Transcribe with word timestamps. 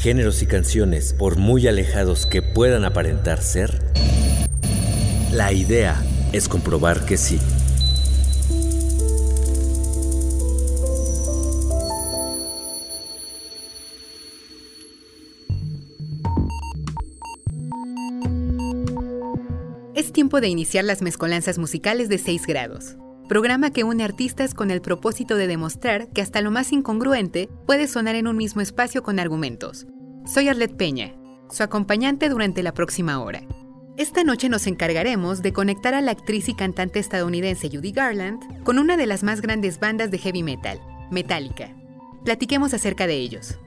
géneros 0.00 0.40
y 0.40 0.46
canciones 0.46 1.12
por 1.12 1.36
muy 1.36 1.68
alejados 1.68 2.24
que 2.24 2.40
puedan 2.40 2.86
aparentar 2.86 3.42
ser? 3.42 3.84
La 5.30 5.52
idea 5.52 6.02
es 6.32 6.48
comprobar 6.48 7.04
que 7.04 7.18
sí. 7.18 7.38
Es 19.94 20.12
tiempo 20.12 20.40
de 20.40 20.48
iniciar 20.48 20.84
las 20.84 21.02
mezcolanzas 21.02 21.58
musicales 21.58 22.08
de 22.08 22.16
6 22.16 22.46
grados, 22.46 22.96
programa 23.30 23.70
que 23.70 23.84
une 23.84 24.02
artistas 24.02 24.54
con 24.54 24.72
el 24.72 24.80
propósito 24.80 25.36
de 25.36 25.46
demostrar 25.46 26.08
que 26.08 26.20
hasta 26.20 26.40
lo 26.40 26.50
más 26.50 26.72
incongruente 26.72 27.48
puede 27.64 27.86
sonar 27.86 28.16
en 28.16 28.26
un 28.26 28.36
mismo 28.36 28.60
espacio 28.60 29.04
con 29.04 29.20
argumentos. 29.20 29.86
Soy 30.26 30.48
Arlet 30.48 30.76
Peña, 30.76 31.14
su 31.48 31.62
acompañante 31.62 32.28
durante 32.28 32.64
la 32.64 32.74
próxima 32.74 33.20
hora. 33.20 33.42
Esta 33.96 34.24
noche 34.24 34.48
nos 34.48 34.66
encargaremos 34.66 35.42
de 35.42 35.52
conectar 35.52 35.94
a 35.94 36.00
la 36.00 36.10
actriz 36.10 36.48
y 36.48 36.54
cantante 36.54 36.98
estadounidense 36.98 37.70
Judy 37.70 37.92
Garland 37.92 38.64
con 38.64 38.80
una 38.80 38.96
de 38.96 39.06
las 39.06 39.22
más 39.22 39.40
grandes 39.42 39.78
bandas 39.78 40.10
de 40.10 40.18
heavy 40.18 40.42
metal, 40.42 40.80
Metallica. 41.12 41.72
Platiquemos 42.24 42.74
acerca 42.74 43.06
de 43.06 43.14
ellos. 43.14 43.60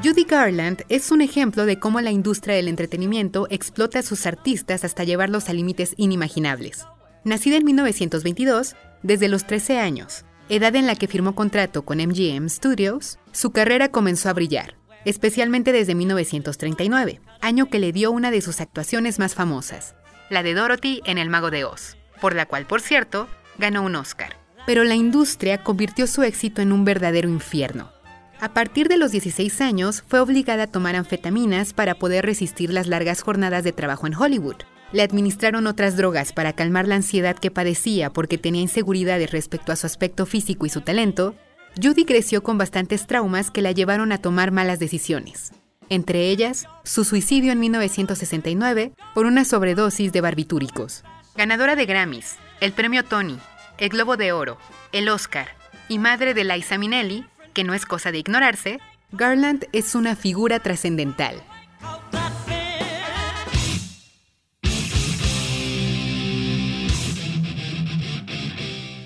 Judy 0.00 0.22
Garland 0.22 0.84
es 0.88 1.10
un 1.10 1.22
ejemplo 1.22 1.66
de 1.66 1.80
cómo 1.80 2.00
la 2.00 2.12
industria 2.12 2.54
del 2.54 2.68
entretenimiento 2.68 3.48
explota 3.50 3.98
a 3.98 4.02
sus 4.02 4.26
artistas 4.26 4.84
hasta 4.84 5.02
llevarlos 5.02 5.48
a 5.48 5.52
límites 5.52 5.94
inimaginables. 5.96 6.86
Nacida 7.24 7.56
en 7.56 7.64
1922, 7.64 8.76
desde 9.02 9.26
los 9.28 9.44
13 9.44 9.80
años, 9.80 10.24
edad 10.48 10.76
en 10.76 10.86
la 10.86 10.94
que 10.94 11.08
firmó 11.08 11.34
contrato 11.34 11.84
con 11.84 11.98
MGM 11.98 12.48
Studios, 12.48 13.18
su 13.32 13.50
carrera 13.50 13.88
comenzó 13.88 14.28
a 14.28 14.34
brillar, 14.34 14.76
especialmente 15.04 15.72
desde 15.72 15.96
1939, 15.96 17.20
año 17.40 17.66
que 17.66 17.80
le 17.80 17.90
dio 17.90 18.12
una 18.12 18.30
de 18.30 18.40
sus 18.40 18.60
actuaciones 18.60 19.18
más 19.18 19.34
famosas, 19.34 19.96
la 20.30 20.44
de 20.44 20.54
Dorothy 20.54 21.02
en 21.06 21.18
El 21.18 21.28
Mago 21.28 21.50
de 21.50 21.64
Oz, 21.64 21.96
por 22.20 22.36
la 22.36 22.46
cual, 22.46 22.66
por 22.66 22.82
cierto, 22.82 23.26
ganó 23.58 23.82
un 23.82 23.96
Oscar. 23.96 24.36
Pero 24.64 24.84
la 24.84 24.94
industria 24.94 25.64
convirtió 25.64 26.06
su 26.06 26.22
éxito 26.22 26.62
en 26.62 26.70
un 26.70 26.84
verdadero 26.84 27.28
infierno 27.28 27.97
a 28.40 28.52
partir 28.54 28.88
de 28.88 28.96
los 28.96 29.10
16 29.10 29.60
años, 29.60 30.04
fue 30.06 30.20
obligada 30.20 30.64
a 30.64 30.66
tomar 30.68 30.94
anfetaminas 30.94 31.72
para 31.72 31.96
poder 31.96 32.24
resistir 32.24 32.72
las 32.72 32.86
largas 32.86 33.22
jornadas 33.22 33.64
de 33.64 33.72
trabajo 33.72 34.06
en 34.06 34.14
Hollywood. 34.14 34.56
Le 34.92 35.02
administraron 35.02 35.66
otras 35.66 35.96
drogas 35.96 36.32
para 36.32 36.52
calmar 36.52 36.86
la 36.86 36.94
ansiedad 36.94 37.36
que 37.36 37.50
padecía 37.50 38.10
porque 38.10 38.38
tenía 38.38 38.62
inseguridades 38.62 39.32
respecto 39.32 39.72
a 39.72 39.76
su 39.76 39.86
aspecto 39.86 40.24
físico 40.24 40.66
y 40.66 40.70
su 40.70 40.80
talento. 40.80 41.34
Judy 41.82 42.04
creció 42.04 42.42
con 42.42 42.58
bastantes 42.58 43.06
traumas 43.06 43.50
que 43.50 43.60
la 43.60 43.72
llevaron 43.72 44.12
a 44.12 44.18
tomar 44.18 44.52
malas 44.52 44.78
decisiones. 44.78 45.52
Entre 45.90 46.30
ellas, 46.30 46.66
su 46.84 47.04
suicidio 47.04 47.52
en 47.52 47.60
1969 47.60 48.92
por 49.14 49.26
una 49.26 49.44
sobredosis 49.44 50.12
de 50.12 50.20
barbitúricos. 50.20 51.02
Ganadora 51.36 51.76
de 51.76 51.86
Grammys, 51.86 52.36
el 52.60 52.72
premio 52.72 53.04
Tony, 53.04 53.38
el 53.78 53.88
Globo 53.88 54.16
de 54.16 54.32
Oro, 54.32 54.58
el 54.92 55.08
Oscar 55.08 55.48
y 55.88 55.98
madre 55.98 56.34
de 56.34 56.44
Liza 56.44 56.78
Minnelli, 56.78 57.24
que 57.52 57.64
no 57.64 57.74
es 57.74 57.86
cosa 57.86 58.12
de 58.12 58.18
ignorarse, 58.18 58.78
Garland 59.12 59.66
es 59.72 59.94
una 59.94 60.16
figura 60.16 60.60
trascendental. 60.60 61.42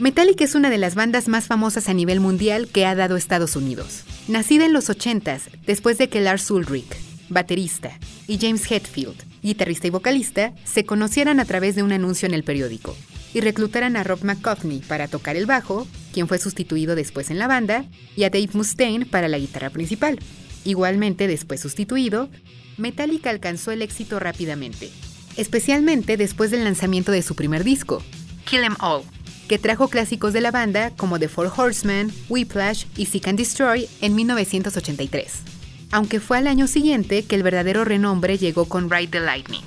Metallica 0.01 0.43
es 0.43 0.57
una 0.57 0.69
de 0.69 0.79
las 0.79 0.97
bandas 0.97 1.29
más 1.29 1.47
famosas 1.47 1.89
a 1.89 1.95
nivel 1.95 2.19
mundial 2.19 2.67
que 2.67 2.87
ha 2.87 2.97
dado 2.97 3.17
Estados 3.17 3.55
Unidos. 3.55 4.03
Nacida 4.27 4.65
en 4.65 4.73
los 4.73 4.91
80s, 4.91 5.43
después 5.65 5.97
de 5.99 6.09
que 6.09 6.21
Lars 6.21 6.51
Ulrich, 6.51 6.97
baterista, 7.29 7.99
y 8.27 8.39
James 8.39 8.69
Hetfield, 8.69 9.23
guitarrista 9.43 9.87
y 9.87 9.91
vocalista, 9.91 10.53
se 10.65 10.85
conocieran 10.85 11.39
a 11.39 11.45
través 11.45 11.77
de 11.77 11.85
un 11.85 11.93
anuncio 11.93 12.27
en 12.27 12.35
el 12.35 12.43
periódico 12.43 12.97
y 13.35 13.41
reclutaran 13.41 13.97
a 13.97 14.05
Rob 14.05 14.25
McCoffney 14.25 14.81
para 14.81 15.09
tocar 15.09 15.37
el 15.37 15.47
bajo, 15.47 15.87
quien 16.13 16.29
fue 16.29 16.39
sustituido 16.39 16.95
después 16.95 17.31
en 17.31 17.39
la 17.39 17.49
banda, 17.49 17.85
y 18.17 18.25
a 18.25 18.31
Dave 18.31 18.51
Mustaine 18.53 19.07
para 19.07 19.29
la 19.29 19.39
guitarra 19.39 19.71
principal. 19.71 20.19
Igualmente 20.65 21.27
después 21.27 21.61
sustituido, 21.61 22.29
Metallica 22.77 23.31
alcanzó 23.31 23.71
el 23.71 23.83
éxito 23.83 24.21
rápidamente, 24.21 24.91
especialmente 25.37 26.17
después 26.17 26.51
del 26.51 26.65
lanzamiento 26.65 27.13
de 27.13 27.23
su 27.23 27.35
primer 27.35 27.65
disco, 27.65 28.03
Kill 28.45 28.65
'Em 28.65 28.77
All, 28.81 29.03
que 29.49 29.59
trajo 29.59 29.89
clásicos 29.89 30.33
de 30.33 30.41
la 30.41 30.51
banda 30.51 30.91
como 30.97 31.19
The 31.19 31.29
Four 31.29 31.53
Horsemen, 31.57 32.13
Whiplash 32.29 32.87
y 32.97 33.07
Seek 33.07 33.29
and 33.29 33.39
Destroy 33.39 33.89
en 34.01 34.15
1983. 34.15 35.41
Aunque 35.91 36.21
fue 36.21 36.39
al 36.39 36.47
año 36.47 36.67
siguiente 36.67 37.25
que 37.25 37.35
el 37.35 37.43
verdadero 37.43 37.85
renombre 37.85 38.39
llegó 38.39 38.67
con 38.67 38.91
Ride 38.91 39.09
the 39.09 39.21
Lightning, 39.21 39.65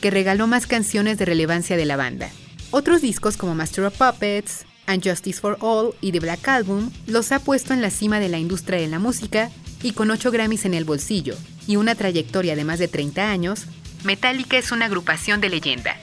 que 0.00 0.10
regaló 0.10 0.46
más 0.46 0.66
canciones 0.66 1.16
de 1.16 1.24
relevancia 1.24 1.76
de 1.76 1.86
la 1.86 1.96
banda. 1.96 2.30
Otros 2.76 3.02
discos 3.02 3.36
como 3.36 3.54
Master 3.54 3.84
of 3.84 3.96
Puppets, 3.96 4.66
And 4.88 5.00
Justice 5.00 5.40
for 5.40 5.56
All 5.60 5.94
y 6.00 6.10
The 6.10 6.18
Black 6.18 6.48
Album 6.48 6.90
los 7.06 7.30
ha 7.30 7.38
puesto 7.38 7.72
en 7.72 7.80
la 7.80 7.90
cima 7.90 8.18
de 8.18 8.28
la 8.28 8.38
industria 8.38 8.80
de 8.80 8.88
la 8.88 8.98
música 8.98 9.52
y 9.80 9.92
con 9.92 10.10
8 10.10 10.32
Grammys 10.32 10.64
en 10.64 10.74
el 10.74 10.84
bolsillo 10.84 11.36
y 11.68 11.76
una 11.76 11.94
trayectoria 11.94 12.56
de 12.56 12.64
más 12.64 12.80
de 12.80 12.88
30 12.88 13.30
años, 13.30 13.66
Metallica 14.02 14.58
es 14.58 14.72
una 14.72 14.86
agrupación 14.86 15.40
de 15.40 15.50
leyenda. 15.50 15.94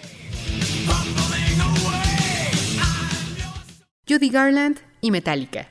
Judy 4.07 4.29
Garland 4.29 4.77
y 5.01 5.11
Metallica. 5.11 5.67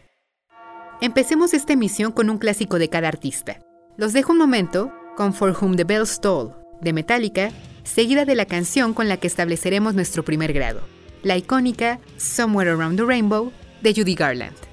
Empecemos 1.01 1.55
esta 1.55 1.73
emisión 1.73 2.13
con 2.13 2.29
un 2.29 2.37
clásico 2.37 2.79
de 2.79 2.91
cada 2.91 3.09
artista. 3.09 3.59
Los 3.97 4.13
dejo 4.13 4.33
un 4.33 4.39
momento 4.39 4.93
con 5.17 5.33
For 5.33 5.57
Whom 5.59 5.77
the 5.77 5.85
Bells 5.85 6.21
Toll, 6.21 6.53
de 6.83 6.93
Metallica, 6.93 7.53
seguida 7.91 8.25
de 8.25 8.35
la 8.35 8.47
canción 8.47 8.95
con 8.95 9.09
la 9.09 9.17
que 9.17 9.27
estableceremos 9.27 9.95
nuestro 9.95 10.25
primer 10.25 10.53
grado, 10.53 10.81
la 11.23 11.37
icónica 11.37 12.01
Somewhere 12.17 12.71
Around 12.71 12.99
the 12.99 13.05
Rainbow 13.05 13.53
de 13.83 13.93
Judy 13.93 14.15
Garland. 14.15 14.70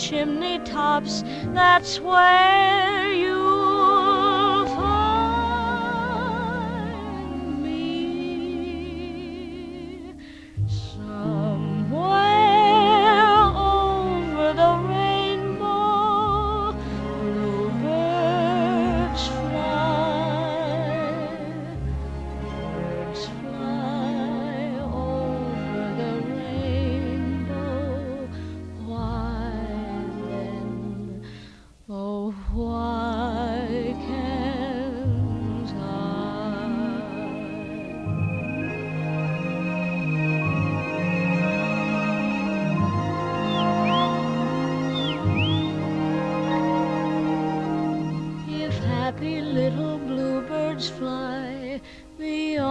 Chimney 0.00 0.58
tops. 0.60 1.22
That's 1.52 2.00
where 2.00 2.89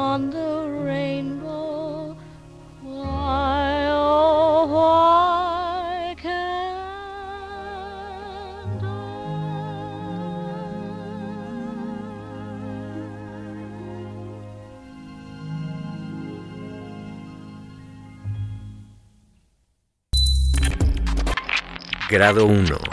beyond 0.09 0.33
the 0.33 0.67
rainbow, 0.85 2.17
oh? 2.83 3.29
Grado 22.09 22.47
1. 22.47 22.88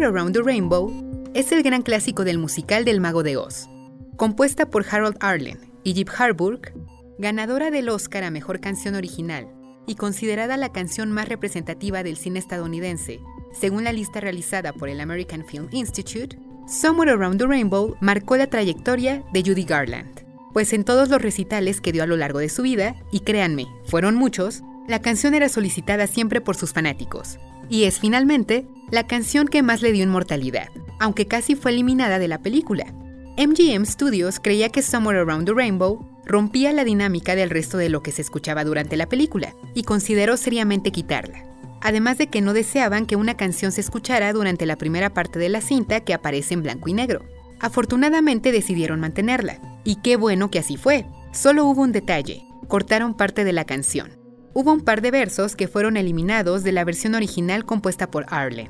Somewhere 0.00 0.18
Around 0.18 0.32
the 0.32 0.42
Rainbow 0.42 1.30
es 1.34 1.52
el 1.52 1.62
gran 1.62 1.82
clásico 1.82 2.24
del 2.24 2.38
musical 2.38 2.86
del 2.86 3.02
Mago 3.02 3.22
de 3.22 3.36
Oz. 3.36 3.68
Compuesta 4.16 4.70
por 4.70 4.86
Harold 4.90 5.18
Arlen 5.20 5.58
y 5.84 5.92
Jeep 5.92 6.08
Harburg, 6.16 6.72
ganadora 7.18 7.70
del 7.70 7.90
Oscar 7.90 8.24
a 8.24 8.30
Mejor 8.30 8.60
Canción 8.60 8.94
Original 8.94 9.46
y 9.86 9.96
considerada 9.96 10.56
la 10.56 10.72
canción 10.72 11.12
más 11.12 11.28
representativa 11.28 12.02
del 12.02 12.16
cine 12.16 12.38
estadounidense, 12.38 13.20
según 13.52 13.84
la 13.84 13.92
lista 13.92 14.20
realizada 14.20 14.72
por 14.72 14.88
el 14.88 15.02
American 15.02 15.44
Film 15.44 15.68
Institute, 15.70 16.38
Somewhere 16.66 17.10
Around 17.10 17.38
the 17.38 17.46
Rainbow 17.46 17.94
marcó 18.00 18.38
la 18.38 18.46
trayectoria 18.46 19.22
de 19.34 19.42
Judy 19.42 19.64
Garland, 19.64 20.24
pues 20.54 20.72
en 20.72 20.84
todos 20.84 21.10
los 21.10 21.20
recitales 21.20 21.82
que 21.82 21.92
dio 21.92 22.02
a 22.02 22.06
lo 22.06 22.16
largo 22.16 22.38
de 22.38 22.48
su 22.48 22.62
vida, 22.62 22.96
y 23.12 23.20
créanme, 23.20 23.66
fueron 23.84 24.14
muchos, 24.14 24.62
la 24.88 25.02
canción 25.02 25.34
era 25.34 25.50
solicitada 25.50 26.06
siempre 26.06 26.40
por 26.40 26.56
sus 26.56 26.72
fanáticos, 26.72 27.38
y 27.70 27.84
es 27.84 28.00
finalmente 28.00 28.66
la 28.90 29.06
canción 29.06 29.48
que 29.48 29.62
más 29.62 29.80
le 29.80 29.92
dio 29.92 30.02
inmortalidad, 30.02 30.68
aunque 30.98 31.26
casi 31.26 31.54
fue 31.54 31.70
eliminada 31.70 32.18
de 32.18 32.28
la 32.28 32.42
película. 32.42 32.92
MGM 33.38 33.86
Studios 33.86 34.40
creía 34.40 34.68
que 34.68 34.82
Somewhere 34.82 35.20
Around 35.20 35.46
the 35.46 35.54
Rainbow 35.54 36.04
rompía 36.26 36.72
la 36.72 36.84
dinámica 36.84 37.34
del 37.34 37.48
resto 37.48 37.78
de 37.78 37.88
lo 37.88 38.02
que 38.02 38.12
se 38.12 38.22
escuchaba 38.22 38.64
durante 38.64 38.96
la 38.96 39.08
película, 39.08 39.54
y 39.74 39.84
consideró 39.84 40.36
seriamente 40.36 40.90
quitarla. 40.90 41.44
Además 41.80 42.18
de 42.18 42.26
que 42.26 42.42
no 42.42 42.52
deseaban 42.52 43.06
que 43.06 43.16
una 43.16 43.36
canción 43.36 43.72
se 43.72 43.80
escuchara 43.80 44.32
durante 44.32 44.66
la 44.66 44.76
primera 44.76 45.14
parte 45.14 45.38
de 45.38 45.48
la 45.48 45.60
cinta 45.60 46.00
que 46.00 46.12
aparece 46.12 46.54
en 46.54 46.62
blanco 46.62 46.88
y 46.88 46.92
negro. 46.92 47.24
Afortunadamente 47.58 48.52
decidieron 48.52 49.00
mantenerla, 49.00 49.60
y 49.84 49.96
qué 49.96 50.16
bueno 50.16 50.50
que 50.50 50.58
así 50.58 50.76
fue. 50.76 51.06
Solo 51.32 51.64
hubo 51.64 51.82
un 51.82 51.92
detalle, 51.92 52.44
cortaron 52.68 53.14
parte 53.14 53.44
de 53.44 53.52
la 53.52 53.64
canción. 53.64 54.19
Hubo 54.52 54.72
un 54.72 54.80
par 54.80 55.00
de 55.00 55.12
versos 55.12 55.54
que 55.54 55.68
fueron 55.68 55.96
eliminados 55.96 56.64
de 56.64 56.72
la 56.72 56.84
versión 56.84 57.14
original 57.14 57.64
compuesta 57.64 58.10
por 58.10 58.26
Arlen. 58.28 58.68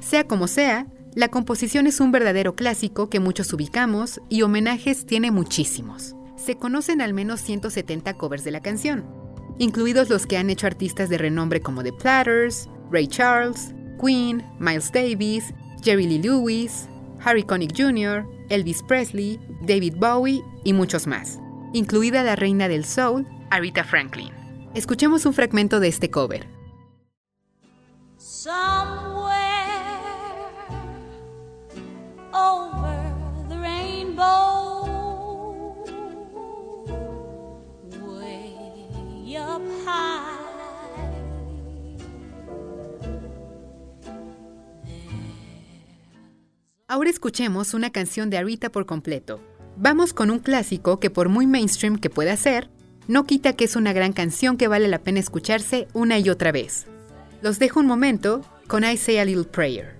Sea 0.00 0.24
como 0.24 0.46
sea, 0.46 0.86
la 1.14 1.28
composición 1.28 1.86
es 1.86 2.00
un 2.00 2.12
verdadero 2.12 2.54
clásico 2.54 3.08
que 3.08 3.20
muchos 3.20 3.52
ubicamos 3.52 4.20
y 4.28 4.42
homenajes 4.42 5.06
tiene 5.06 5.30
muchísimos. 5.30 6.14
Se 6.36 6.56
conocen 6.56 7.00
al 7.00 7.14
menos 7.14 7.40
170 7.40 8.14
covers 8.14 8.44
de 8.44 8.50
la 8.50 8.60
canción, 8.60 9.04
incluidos 9.58 10.10
los 10.10 10.26
que 10.26 10.36
han 10.36 10.50
hecho 10.50 10.66
artistas 10.66 11.08
de 11.08 11.16
renombre 11.16 11.60
como 11.60 11.82
The 11.82 11.92
Platters, 11.94 12.68
Ray 12.90 13.06
Charles, 13.06 13.72
Queen, 13.98 14.44
Miles 14.58 14.92
Davis, 14.92 15.54
Jerry 15.82 16.06
Lee 16.06 16.22
Lewis, 16.22 16.86
Harry 17.24 17.44
Connick 17.44 17.72
Jr., 17.74 18.26
Elvis 18.50 18.82
Presley, 18.82 19.40
David 19.62 19.94
Bowie 19.96 20.42
y 20.64 20.74
muchos 20.74 21.06
más, 21.06 21.38
incluida 21.72 22.22
la 22.22 22.36
reina 22.36 22.68
del 22.68 22.84
soul, 22.84 23.26
Aretha 23.50 23.84
Franklin. 23.84 24.43
Escuchemos 24.74 25.24
un 25.24 25.32
fragmento 25.32 25.78
de 25.78 25.86
este 25.86 26.10
cover. 26.10 26.48
Somewhere 28.18 29.30
over 32.32 33.48
the 33.48 33.56
rainbow, 33.56 34.24
way 38.18 39.36
up 39.38 39.62
high. 39.86 40.34
Ahora 46.88 47.10
escuchemos 47.10 47.74
una 47.74 47.90
canción 47.90 48.28
de 48.28 48.38
Arita 48.38 48.70
por 48.70 48.86
completo. 48.86 49.40
Vamos 49.76 50.12
con 50.12 50.30
un 50.30 50.40
clásico 50.40 50.98
que 50.98 51.10
por 51.10 51.28
muy 51.28 51.46
mainstream 51.46 51.96
que 51.98 52.10
pueda 52.10 52.36
ser, 52.36 52.70
no 53.08 53.24
quita 53.24 53.54
que 53.54 53.64
es 53.64 53.76
una 53.76 53.92
gran 53.92 54.12
canción 54.12 54.56
que 54.56 54.68
vale 54.68 54.88
la 54.88 54.98
pena 54.98 55.20
escucharse 55.20 55.88
una 55.92 56.18
y 56.18 56.30
otra 56.30 56.52
vez. 56.52 56.86
Los 57.42 57.58
dejo 57.58 57.80
un 57.80 57.86
momento 57.86 58.42
con 58.66 58.84
I 58.84 58.96
Say 58.96 59.18
a 59.18 59.24
Little 59.24 59.44
Prayer. 59.44 59.98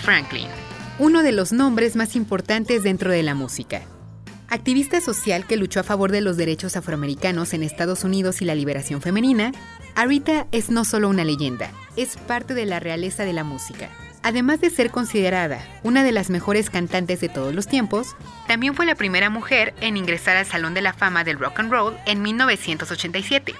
Franklin, 0.00 0.48
uno 0.98 1.22
de 1.22 1.30
los 1.30 1.52
nombres 1.52 1.94
más 1.94 2.16
importantes 2.16 2.82
dentro 2.82 3.12
de 3.12 3.22
la 3.22 3.34
música. 3.34 3.82
Activista 4.48 5.02
social 5.02 5.46
que 5.46 5.58
luchó 5.58 5.80
a 5.80 5.82
favor 5.82 6.10
de 6.10 6.22
los 6.22 6.38
derechos 6.38 6.74
afroamericanos 6.74 7.52
en 7.52 7.62
Estados 7.62 8.02
Unidos 8.02 8.40
y 8.40 8.46
la 8.46 8.54
liberación 8.54 9.02
femenina, 9.02 9.52
Aretha 9.94 10.46
es 10.52 10.70
no 10.70 10.86
solo 10.86 11.10
una 11.10 11.22
leyenda, 11.22 11.70
es 11.96 12.16
parte 12.16 12.54
de 12.54 12.64
la 12.64 12.80
realeza 12.80 13.26
de 13.26 13.34
la 13.34 13.44
música. 13.44 13.90
Además 14.22 14.62
de 14.62 14.70
ser 14.70 14.90
considerada 14.90 15.62
una 15.82 16.02
de 16.02 16.12
las 16.12 16.30
mejores 16.30 16.70
cantantes 16.70 17.20
de 17.20 17.28
todos 17.28 17.54
los 17.54 17.66
tiempos, 17.66 18.16
también 18.46 18.74
fue 18.74 18.86
la 18.86 18.94
primera 18.94 19.28
mujer 19.28 19.74
en 19.82 19.98
ingresar 19.98 20.38
al 20.38 20.46
Salón 20.46 20.72
de 20.72 20.80
la 20.80 20.94
Fama 20.94 21.24
del 21.24 21.38
Rock 21.38 21.60
and 21.60 21.70
Roll 21.70 21.94
en 22.06 22.22
1987. 22.22 23.54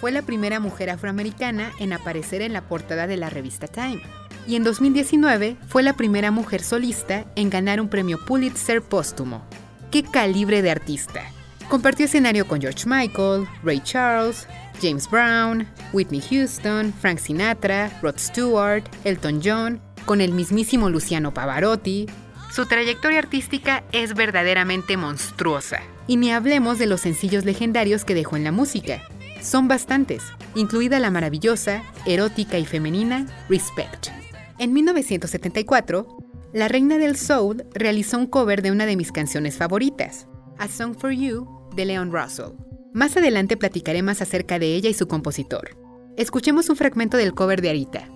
Fue 0.00 0.12
la 0.12 0.22
primera 0.22 0.60
mujer 0.60 0.88
afroamericana 0.88 1.72
en 1.80 1.92
aparecer 1.92 2.42
en 2.42 2.52
la 2.52 2.62
portada 2.62 3.08
de 3.08 3.16
la 3.16 3.28
revista 3.28 3.66
Time. 3.66 4.02
Y 4.48 4.56
en 4.56 4.64
2019 4.64 5.58
fue 5.68 5.82
la 5.82 5.92
primera 5.92 6.30
mujer 6.30 6.62
solista 6.62 7.26
en 7.36 7.50
ganar 7.50 7.82
un 7.82 7.90
premio 7.90 8.18
Pulitzer 8.24 8.80
póstumo. 8.80 9.44
¡Qué 9.90 10.02
calibre 10.02 10.62
de 10.62 10.70
artista! 10.70 11.20
Compartió 11.68 12.06
escenario 12.06 12.48
con 12.48 12.58
George 12.58 12.84
Michael, 12.86 13.46
Ray 13.62 13.80
Charles, 13.84 14.48
James 14.80 15.06
Brown, 15.10 15.68
Whitney 15.92 16.22
Houston, 16.30 16.94
Frank 16.98 17.18
Sinatra, 17.18 17.90
Rod 18.00 18.16
Stewart, 18.16 18.84
Elton 19.04 19.42
John, 19.44 19.82
con 20.06 20.22
el 20.22 20.32
mismísimo 20.32 20.88
Luciano 20.88 21.34
Pavarotti. 21.34 22.06
Su 22.50 22.64
trayectoria 22.64 23.18
artística 23.18 23.84
es 23.92 24.14
verdaderamente 24.14 24.96
monstruosa. 24.96 25.80
Y 26.06 26.16
ni 26.16 26.32
hablemos 26.32 26.78
de 26.78 26.86
los 26.86 27.02
sencillos 27.02 27.44
legendarios 27.44 28.06
que 28.06 28.14
dejó 28.14 28.38
en 28.38 28.44
la 28.44 28.52
música. 28.52 29.02
Son 29.42 29.68
bastantes, 29.68 30.22
incluida 30.54 31.00
la 31.00 31.10
maravillosa, 31.10 31.82
erótica 32.06 32.56
y 32.58 32.64
femenina 32.64 33.26
Respect. 33.50 34.17
En 34.60 34.72
1974, 34.72 36.18
la 36.52 36.66
reina 36.66 36.98
del 36.98 37.16
soul 37.16 37.64
realizó 37.74 38.18
un 38.18 38.26
cover 38.26 38.60
de 38.60 38.72
una 38.72 38.86
de 38.86 38.96
mis 38.96 39.12
canciones 39.12 39.56
favoritas, 39.56 40.26
A 40.58 40.66
Song 40.66 40.96
for 40.98 41.12
You, 41.12 41.46
de 41.76 41.84
Leon 41.84 42.10
Russell. 42.10 42.56
Más 42.92 43.16
adelante 43.16 43.56
platicaré 43.56 44.02
más 44.02 44.20
acerca 44.20 44.58
de 44.58 44.74
ella 44.74 44.90
y 44.90 44.94
su 44.94 45.06
compositor. 45.06 45.78
Escuchemos 46.16 46.68
un 46.70 46.76
fragmento 46.76 47.16
del 47.16 47.34
cover 47.34 47.62
de 47.62 47.70
Arita. 47.70 48.08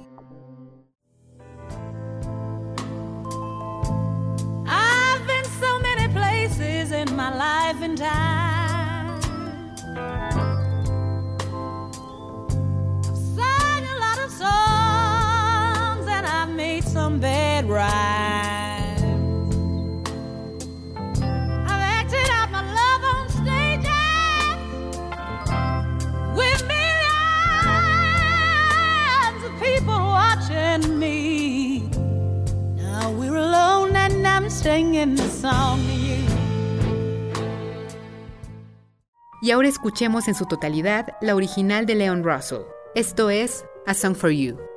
Y 39.45 39.51
ahora 39.51 39.67
escuchemos 39.67 40.29
en 40.29 40.37
su 40.37 40.47
totalidad 40.47 41.17
la 41.21 41.35
original 41.35 41.85
de 41.85 41.97
Leon 41.97 42.23
Russell. 42.23 42.61
Esto 42.95 43.29
es 43.29 43.65
A 43.87 43.93
Song 43.93 44.15
for 44.15 44.31
You. 44.31 44.72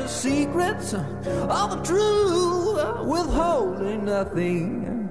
Precious 0.00 0.22
secrets 0.22 0.94
of 0.94 1.70
the 1.70 1.82
truth, 1.84 3.06
withholding 3.06 4.04
nothing. 4.04 5.08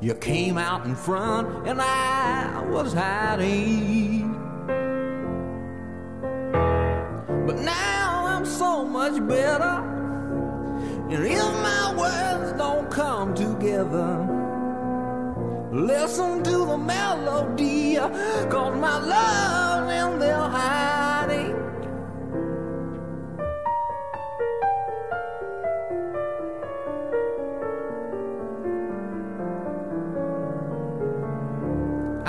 You 0.00 0.14
came 0.14 0.58
out 0.58 0.84
in 0.84 0.94
front, 0.94 1.66
and 1.66 1.80
I 1.80 2.62
was 2.68 2.92
hiding. 2.92 4.32
But 7.46 7.58
now 7.60 8.26
I'm 8.26 8.44
so 8.44 8.84
much 8.84 9.26
better. 9.26 9.82
And 11.10 11.24
if 11.24 11.52
my 11.62 11.94
words 11.96 12.58
don't 12.58 12.90
come 12.90 13.34
together, 13.34 14.26
listen 15.72 16.42
to 16.42 16.66
the 16.66 16.78
melody, 16.78 17.96
cause 17.96 18.76
my 18.76 18.98
love's 18.98 19.92
in 19.92 20.18
there 20.18 20.36
hiding. 20.36 21.03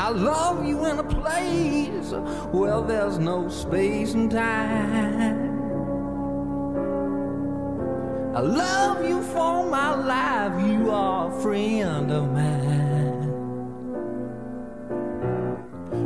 I 0.06 0.10
love 0.10 0.64
you 0.64 0.86
in 0.86 1.00
a 1.00 1.04
place 1.04 2.12
where 2.52 2.80
there's 2.82 3.18
no 3.18 3.50
space 3.50 4.14
and 4.14 4.30
time. 4.30 5.50
I 8.36 8.40
love 8.40 9.04
you 9.04 9.24
for 9.24 9.66
my 9.66 9.96
life, 9.96 10.64
you 10.64 10.92
are 10.92 11.36
a 11.36 11.42
friend 11.42 12.12
of 12.12 12.32
mine. 12.32 13.32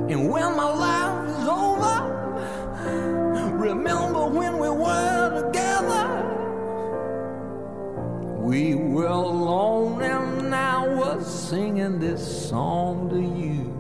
And 0.10 0.30
when 0.32 0.56
my 0.56 0.72
life 0.88 1.30
is 1.32 1.46
over, 1.50 2.00
remember 3.52 4.28
when 4.28 4.60
we 4.60 4.70
were 4.70 5.42
together. 5.44 6.08
We 8.38 8.76
were 8.76 9.08
alone 9.08 10.02
and 10.02 10.56
I 10.56 10.88
was 10.88 11.28
singing 11.28 12.00
this 12.00 12.48
song 12.48 13.10
to 13.10 13.20
you. 13.20 13.79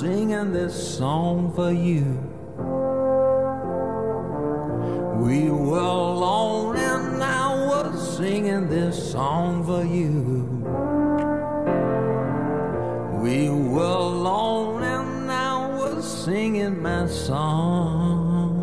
Singing 0.00 0.50
this 0.50 0.96
song 0.96 1.52
for 1.52 1.70
you. 1.70 2.04
We 5.22 5.50
were 5.50 5.78
alone 5.78 6.76
and 6.76 7.22
I 7.22 7.66
was 7.68 8.16
singing 8.16 8.70
this 8.70 9.12
song 9.12 9.62
for 9.62 9.84
you. 9.84 10.16
We 13.22 13.50
were 13.50 13.98
alone 14.14 14.82
and 14.84 15.30
I 15.30 15.68
was 15.68 16.24
singing 16.24 16.80
my 16.80 17.06
song. 17.06 18.56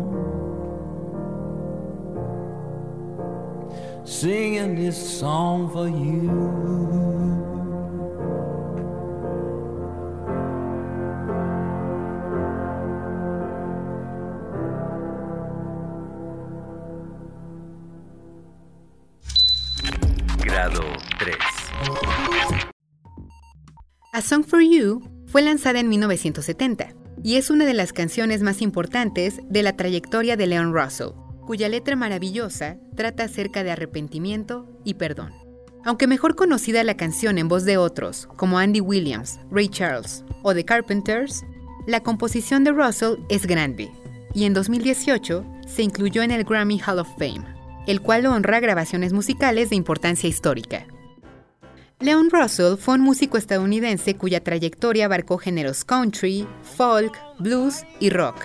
Singing 4.04 4.74
this 4.74 5.20
song 5.20 5.70
for 5.70 5.86
you. 5.86 6.77
A 24.18 24.20
Song 24.20 24.42
for 24.42 24.60
You 24.60 25.00
fue 25.28 25.42
lanzada 25.42 25.78
en 25.78 25.88
1970 25.88 26.88
y 27.22 27.36
es 27.36 27.50
una 27.50 27.64
de 27.66 27.72
las 27.72 27.92
canciones 27.92 28.42
más 28.42 28.62
importantes 28.62 29.38
de 29.48 29.62
la 29.62 29.76
trayectoria 29.76 30.36
de 30.36 30.48
Leon 30.48 30.74
Russell, 30.74 31.10
cuya 31.46 31.68
letra 31.68 31.94
maravillosa 31.94 32.78
trata 32.96 33.22
acerca 33.22 33.62
de 33.62 33.70
arrepentimiento 33.70 34.66
y 34.82 34.94
perdón. 34.94 35.34
Aunque 35.84 36.08
mejor 36.08 36.34
conocida 36.34 36.82
la 36.82 36.96
canción 36.96 37.38
en 37.38 37.46
voz 37.46 37.64
de 37.64 37.76
otros, 37.76 38.26
como 38.34 38.58
Andy 38.58 38.80
Williams, 38.80 39.38
Ray 39.52 39.68
Charles 39.68 40.24
o 40.42 40.52
The 40.52 40.64
Carpenters, 40.64 41.44
la 41.86 42.02
composición 42.02 42.64
de 42.64 42.72
Russell 42.72 43.18
es 43.28 43.46
grande 43.46 43.88
y 44.34 44.46
en 44.46 44.52
2018 44.52 45.44
se 45.68 45.82
incluyó 45.84 46.24
en 46.24 46.32
el 46.32 46.42
Grammy 46.42 46.80
Hall 46.84 46.98
of 46.98 47.08
Fame, 47.18 47.44
el 47.86 48.00
cual 48.00 48.26
honra 48.26 48.58
grabaciones 48.58 49.12
musicales 49.12 49.70
de 49.70 49.76
importancia 49.76 50.28
histórica. 50.28 50.88
Leon 52.00 52.30
Russell 52.30 52.76
fue 52.76 52.94
un 52.94 53.00
músico 53.00 53.38
estadounidense 53.38 54.14
cuya 54.14 54.38
trayectoria 54.38 55.06
abarcó 55.06 55.36
géneros 55.36 55.84
country, 55.84 56.46
folk, 56.62 57.18
blues 57.40 57.82
y 57.98 58.10
rock, 58.10 58.36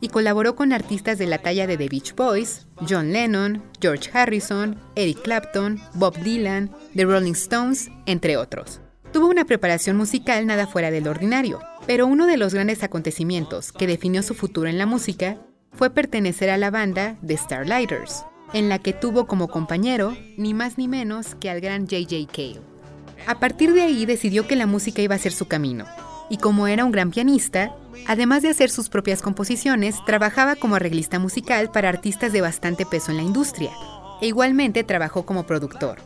y 0.00 0.08
colaboró 0.08 0.56
con 0.56 0.72
artistas 0.72 1.18
de 1.18 1.26
la 1.26 1.36
talla 1.36 1.66
de 1.66 1.76
The 1.76 1.86
Beach 1.86 2.14
Boys, 2.16 2.66
John 2.88 3.12
Lennon, 3.12 3.62
George 3.78 4.08
Harrison, 4.14 4.74
Eric 4.94 5.20
Clapton, 5.20 5.78
Bob 5.92 6.16
Dylan, 6.22 6.70
The 6.96 7.04
Rolling 7.04 7.32
Stones, 7.32 7.90
entre 8.06 8.38
otros. 8.38 8.80
Tuvo 9.12 9.26
una 9.26 9.44
preparación 9.44 9.98
musical 9.98 10.46
nada 10.46 10.66
fuera 10.66 10.90
del 10.90 11.08
ordinario, 11.08 11.60
pero 11.86 12.06
uno 12.06 12.26
de 12.26 12.38
los 12.38 12.54
grandes 12.54 12.82
acontecimientos 12.82 13.70
que 13.70 13.86
definió 13.86 14.22
su 14.22 14.32
futuro 14.32 14.66
en 14.66 14.78
la 14.78 14.86
música 14.86 15.36
fue 15.72 15.90
pertenecer 15.90 16.48
a 16.48 16.56
la 16.56 16.70
banda 16.70 17.18
The 17.26 17.36
Starlighters, 17.36 18.24
en 18.54 18.70
la 18.70 18.78
que 18.78 18.94
tuvo 18.94 19.26
como 19.26 19.48
compañero 19.48 20.16
ni 20.38 20.54
más 20.54 20.78
ni 20.78 20.88
menos 20.88 21.34
que 21.34 21.50
al 21.50 21.60
gran 21.60 21.82
J.J. 21.86 22.32
Cale. 22.32 22.77
A 23.26 23.38
partir 23.38 23.72
de 23.72 23.82
ahí 23.82 24.06
decidió 24.06 24.46
que 24.46 24.56
la 24.56 24.66
música 24.66 25.02
iba 25.02 25.14
a 25.14 25.18
ser 25.18 25.32
su 25.32 25.46
camino, 25.46 25.84
y 26.30 26.38
como 26.38 26.66
era 26.66 26.84
un 26.84 26.92
gran 26.92 27.10
pianista, 27.10 27.74
además 28.06 28.42
de 28.42 28.50
hacer 28.50 28.70
sus 28.70 28.88
propias 28.88 29.22
composiciones, 29.22 29.96
trabajaba 30.06 30.56
como 30.56 30.76
arreglista 30.76 31.18
musical 31.18 31.70
para 31.70 31.88
artistas 31.88 32.32
de 32.32 32.40
bastante 32.40 32.86
peso 32.86 33.10
en 33.10 33.18
la 33.18 33.22
industria, 33.22 33.70
e 34.20 34.28
igualmente 34.28 34.84
trabajó 34.84 35.24
como 35.26 35.46
productor. 35.46 36.00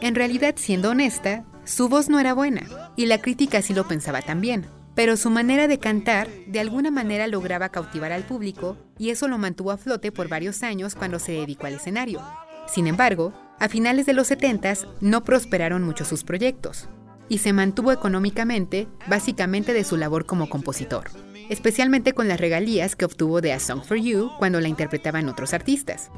En 0.00 0.14
realidad, 0.14 0.54
siendo 0.56 0.90
honesta, 0.90 1.44
su 1.64 1.88
voz 1.88 2.08
no 2.08 2.18
era 2.18 2.34
buena, 2.34 2.62
y 2.96 3.06
la 3.06 3.18
crítica 3.18 3.62
sí 3.62 3.72
lo 3.74 3.86
pensaba 3.86 4.20
también, 4.22 4.66
Pero 4.94 5.16
su 5.16 5.30
manera 5.30 5.68
de 5.68 5.78
cantar 5.78 6.28
de 6.46 6.60
alguna 6.60 6.90
manera 6.90 7.26
lograba 7.26 7.70
cautivar 7.70 8.12
al 8.12 8.24
público 8.24 8.76
y 8.98 9.10
eso 9.10 9.26
lo 9.26 9.38
mantuvo 9.38 9.70
a 9.70 9.78
flote 9.78 10.12
por 10.12 10.28
varios 10.28 10.62
años 10.62 10.94
cuando 10.94 11.18
se 11.18 11.32
dedicó 11.32 11.66
al 11.66 11.74
escenario. 11.74 12.20
Sin 12.66 12.86
embargo, 12.86 13.32
a 13.62 13.68
finales 13.68 14.06
de 14.06 14.12
los 14.12 14.26
70 14.26 14.74
no 15.00 15.22
prosperaron 15.22 15.84
mucho 15.84 16.04
sus 16.04 16.24
proyectos 16.24 16.88
y 17.28 17.38
se 17.38 17.52
mantuvo 17.52 17.92
económicamente 17.92 18.88
básicamente 19.06 19.72
de 19.72 19.84
su 19.84 19.96
labor 19.96 20.26
como 20.26 20.48
compositor, 20.48 21.04
especialmente 21.48 22.12
con 22.12 22.26
las 22.26 22.40
regalías 22.40 22.96
que 22.96 23.04
obtuvo 23.04 23.40
de 23.40 23.52
A 23.52 23.60
Song 23.60 23.84
for 23.84 23.96
You 23.96 24.32
cuando 24.40 24.60
la 24.60 24.66
interpretaban 24.66 25.28
otros 25.28 25.54
artistas. 25.54 26.10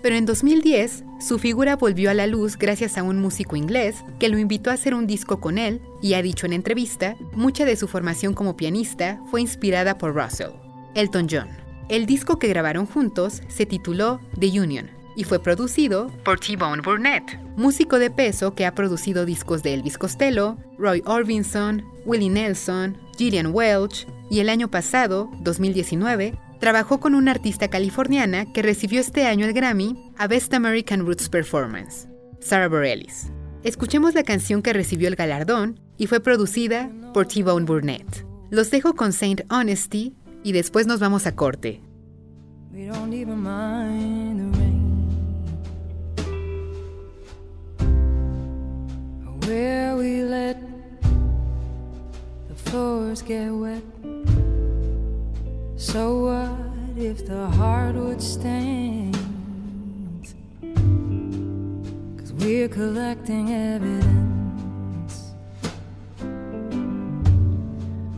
Pero 0.00 0.16
en 0.16 0.24
2010, 0.24 1.04
su 1.20 1.38
figura 1.38 1.76
volvió 1.76 2.10
a 2.10 2.14
la 2.14 2.26
luz 2.26 2.56
gracias 2.56 2.96
a 2.96 3.02
un 3.02 3.20
músico 3.20 3.56
inglés 3.56 4.02
que 4.18 4.30
lo 4.30 4.38
invitó 4.38 4.70
a 4.70 4.74
hacer 4.74 4.94
un 4.94 5.06
disco 5.06 5.38
con 5.38 5.58
él 5.58 5.82
y 6.00 6.14
ha 6.14 6.22
dicho 6.22 6.46
en 6.46 6.54
entrevista, 6.54 7.14
mucha 7.34 7.66
de 7.66 7.76
su 7.76 7.88
formación 7.88 8.32
como 8.32 8.56
pianista 8.56 9.20
fue 9.30 9.42
inspirada 9.42 9.98
por 9.98 10.14
Russell, 10.14 10.52
Elton 10.94 11.26
John. 11.30 11.48
El 11.90 12.06
disco 12.06 12.38
que 12.38 12.48
grabaron 12.48 12.86
juntos 12.86 13.42
se 13.48 13.66
tituló 13.66 14.18
The 14.38 14.58
Union 14.58 14.99
y 15.16 15.24
fue 15.24 15.38
producido 15.38 16.10
por 16.24 16.40
T-Bone 16.40 16.82
Burnett, 16.82 17.38
músico 17.56 17.98
de 17.98 18.10
peso 18.10 18.54
que 18.54 18.66
ha 18.66 18.74
producido 18.74 19.24
discos 19.24 19.62
de 19.62 19.74
Elvis 19.74 19.98
Costello, 19.98 20.56
Roy 20.78 21.02
Orbison, 21.06 21.84
Willie 22.04 22.30
Nelson, 22.30 22.96
Gillian 23.16 23.52
Welch 23.52 24.06
y 24.30 24.40
el 24.40 24.48
año 24.48 24.70
pasado, 24.70 25.30
2019, 25.40 26.38
trabajó 26.60 27.00
con 27.00 27.14
una 27.14 27.32
artista 27.32 27.68
californiana 27.68 28.52
que 28.52 28.62
recibió 28.62 29.00
este 29.00 29.26
año 29.26 29.46
el 29.46 29.52
Grammy 29.52 30.12
a 30.16 30.26
Best 30.26 30.54
American 30.54 31.06
Roots 31.06 31.28
Performance, 31.28 32.08
Sarah 32.40 32.68
Bareilles. 32.68 33.32
Escuchemos 33.62 34.14
la 34.14 34.22
canción 34.22 34.62
que 34.62 34.72
recibió 34.72 35.08
el 35.08 35.16
galardón 35.16 35.80
y 35.96 36.06
fue 36.06 36.20
producida 36.20 36.90
por 37.12 37.26
T-Bone 37.26 37.66
Burnett. 37.66 38.24
Los 38.50 38.70
dejo 38.70 38.94
con 38.94 39.12
Saint 39.12 39.42
Honesty 39.50 40.14
y 40.42 40.52
después 40.52 40.86
nos 40.86 41.00
vamos 41.00 41.26
a 41.26 41.36
corte. 41.36 41.82
We 42.72 42.86
don't 42.86 43.12
even 43.12 43.42
mind 43.42 44.19
Where 49.50 49.96
we 49.96 50.22
let 50.22 50.62
the 52.46 52.54
floors 52.54 53.20
get 53.20 53.50
wet. 53.50 53.82
So 55.74 56.02
what 56.26 56.96
if 56.96 57.26
the 57.26 57.48
hardwood 57.48 58.22
stains? 58.22 59.16
Cause 62.16 62.32
we're 62.34 62.68
collecting 62.68 63.50
evidence 63.50 65.32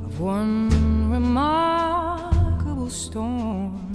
of 0.04 0.20
one 0.20 0.68
remarkable 1.10 2.90
storm. 2.90 3.90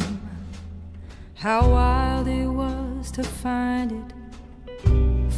How 1.35 1.69
wild 1.69 2.27
it 2.27 2.47
was 2.47 3.11
to 3.11 3.21
find 3.21 3.91
it, 3.91 4.16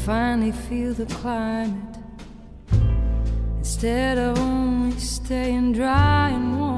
finally 0.10 0.52
feel 0.52 0.91
the 0.91 1.06
climate. 1.06 1.95
Instead 3.60 4.17
of 4.17 4.39
only 4.39 4.98
staying 4.98 5.72
dry 5.72 6.32
and 6.32 6.60
warm. 6.60 6.68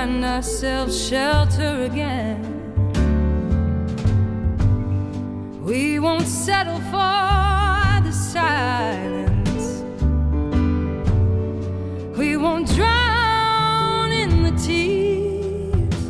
Find 0.00 0.24
ourselves 0.24 0.94
shelter 1.08 1.82
again. 1.82 2.40
We 5.62 5.98
won't 5.98 6.26
settle 6.26 6.80
for 6.92 8.00
the 8.06 8.10
silence. 8.10 9.66
We 12.16 12.38
won't 12.38 12.66
drown 12.74 14.10
in 14.22 14.30
the 14.46 14.54
tears. 14.66 16.00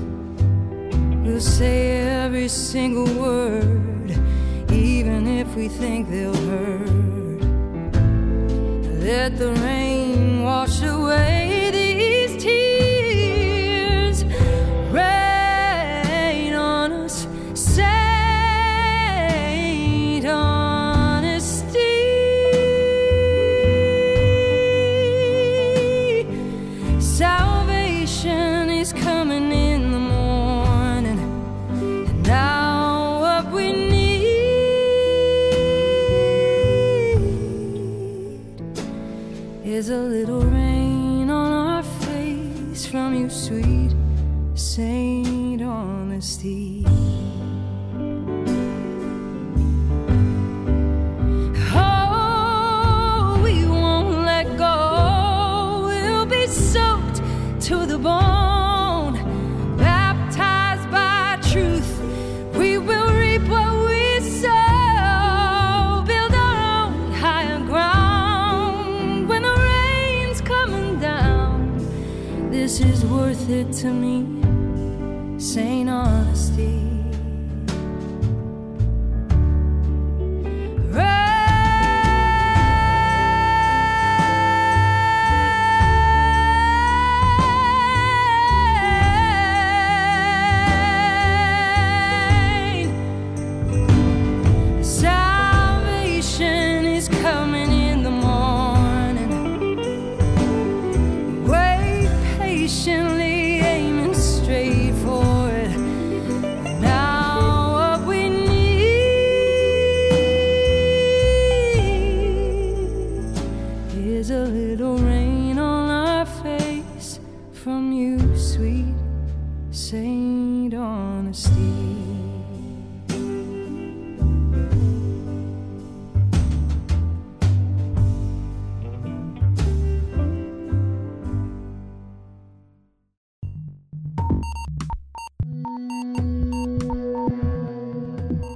We'll 1.24 1.46
say 1.58 1.78
every 2.24 2.48
single 2.48 3.10
word, 3.24 4.10
even 4.70 5.26
if 5.26 5.48
we 5.56 5.66
think 5.66 6.08
they'll 6.10 6.42
hurt. 6.52 7.42
Let 9.08 9.36
the 9.36 9.52
rain 9.64 10.44
wash 10.44 10.80
away 10.82 11.39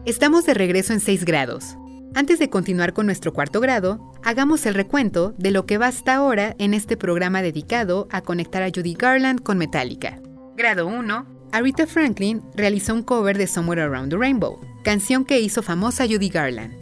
Estamos 0.06 0.44
de 0.44 0.52
regreso 0.52 0.92
en 0.92 1.00
6 1.00 1.24
grados. 1.24 1.78
Antes 2.14 2.38
de 2.38 2.50
continuar 2.50 2.92
con 2.92 3.06
nuestro 3.06 3.32
cuarto 3.32 3.60
grado, 3.60 4.12
hagamos 4.22 4.66
el 4.66 4.74
recuento 4.74 5.34
de 5.38 5.50
lo 5.50 5.64
que 5.64 5.78
va 5.78 5.86
hasta 5.86 6.16
ahora 6.16 6.54
en 6.58 6.74
este 6.74 6.98
programa 6.98 7.40
dedicado 7.40 8.06
a 8.10 8.20
conectar 8.20 8.62
a 8.62 8.68
Judy 8.68 8.92
Garland 8.92 9.42
con 9.42 9.56
Metallica. 9.56 10.20
Grado 10.56 10.86
1. 10.86 11.26
Aretha 11.52 11.86
Franklin 11.86 12.42
realizó 12.54 12.92
un 12.92 13.02
cover 13.02 13.38
de 13.38 13.46
Somewhere 13.46 13.80
Around 13.80 14.10
the 14.10 14.18
Rainbow, 14.18 14.60
canción 14.82 15.24
que 15.24 15.40
hizo 15.40 15.62
famosa 15.62 16.04
Judy 16.06 16.28
Garland. 16.28 16.76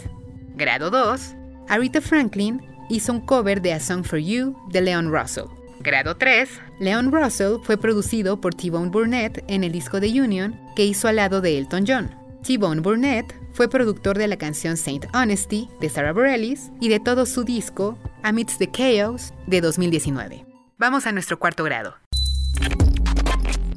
Grado 0.57 0.91
2. 0.91 1.37
Aretha 1.69 2.01
Franklin 2.01 2.61
hizo 2.89 3.13
un 3.13 3.21
cover 3.21 3.63
de 3.63 3.73
A 3.73 3.79
Song 3.79 4.03
for 4.03 4.19
You 4.19 4.57
de 4.73 4.81
Leon 4.81 5.13
Russell. 5.13 5.45
Grado 5.79 6.17
3. 6.17 6.49
Leon 6.81 7.13
Russell 7.13 7.59
fue 7.63 7.77
producido 7.77 8.41
por 8.41 8.53
T-Bone 8.53 8.91
Burnett 8.91 9.45
en 9.47 9.63
el 9.63 9.71
disco 9.71 10.01
de 10.01 10.09
Union 10.21 10.59
que 10.75 10.85
hizo 10.85 11.07
al 11.07 11.17
lado 11.17 11.41
de 11.41 11.57
Elton 11.57 11.85
John. 11.87 12.22
T-Bone 12.43 12.81
Burnett 12.81 13.33
fue 13.53 13.69
productor 13.69 14.19
de 14.19 14.27
la 14.27 14.37
canción 14.37 14.77
Saint 14.77 15.07
Honesty 15.15 15.69
de 15.81 15.89
Sarah 15.89 16.13
Bareilles 16.13 16.73
y 16.81 16.89
de 16.89 16.99
todo 16.99 17.25
su 17.25 17.45
disco 17.45 17.97
Amidst 18.25 18.59
the 18.59 18.69
Chaos 18.69 19.33
de 19.47 19.61
2019. 19.61 20.45
Vamos 20.77 21.07
a 21.07 21.13
nuestro 21.13 21.39
cuarto 21.39 21.63
grado. 21.63 21.95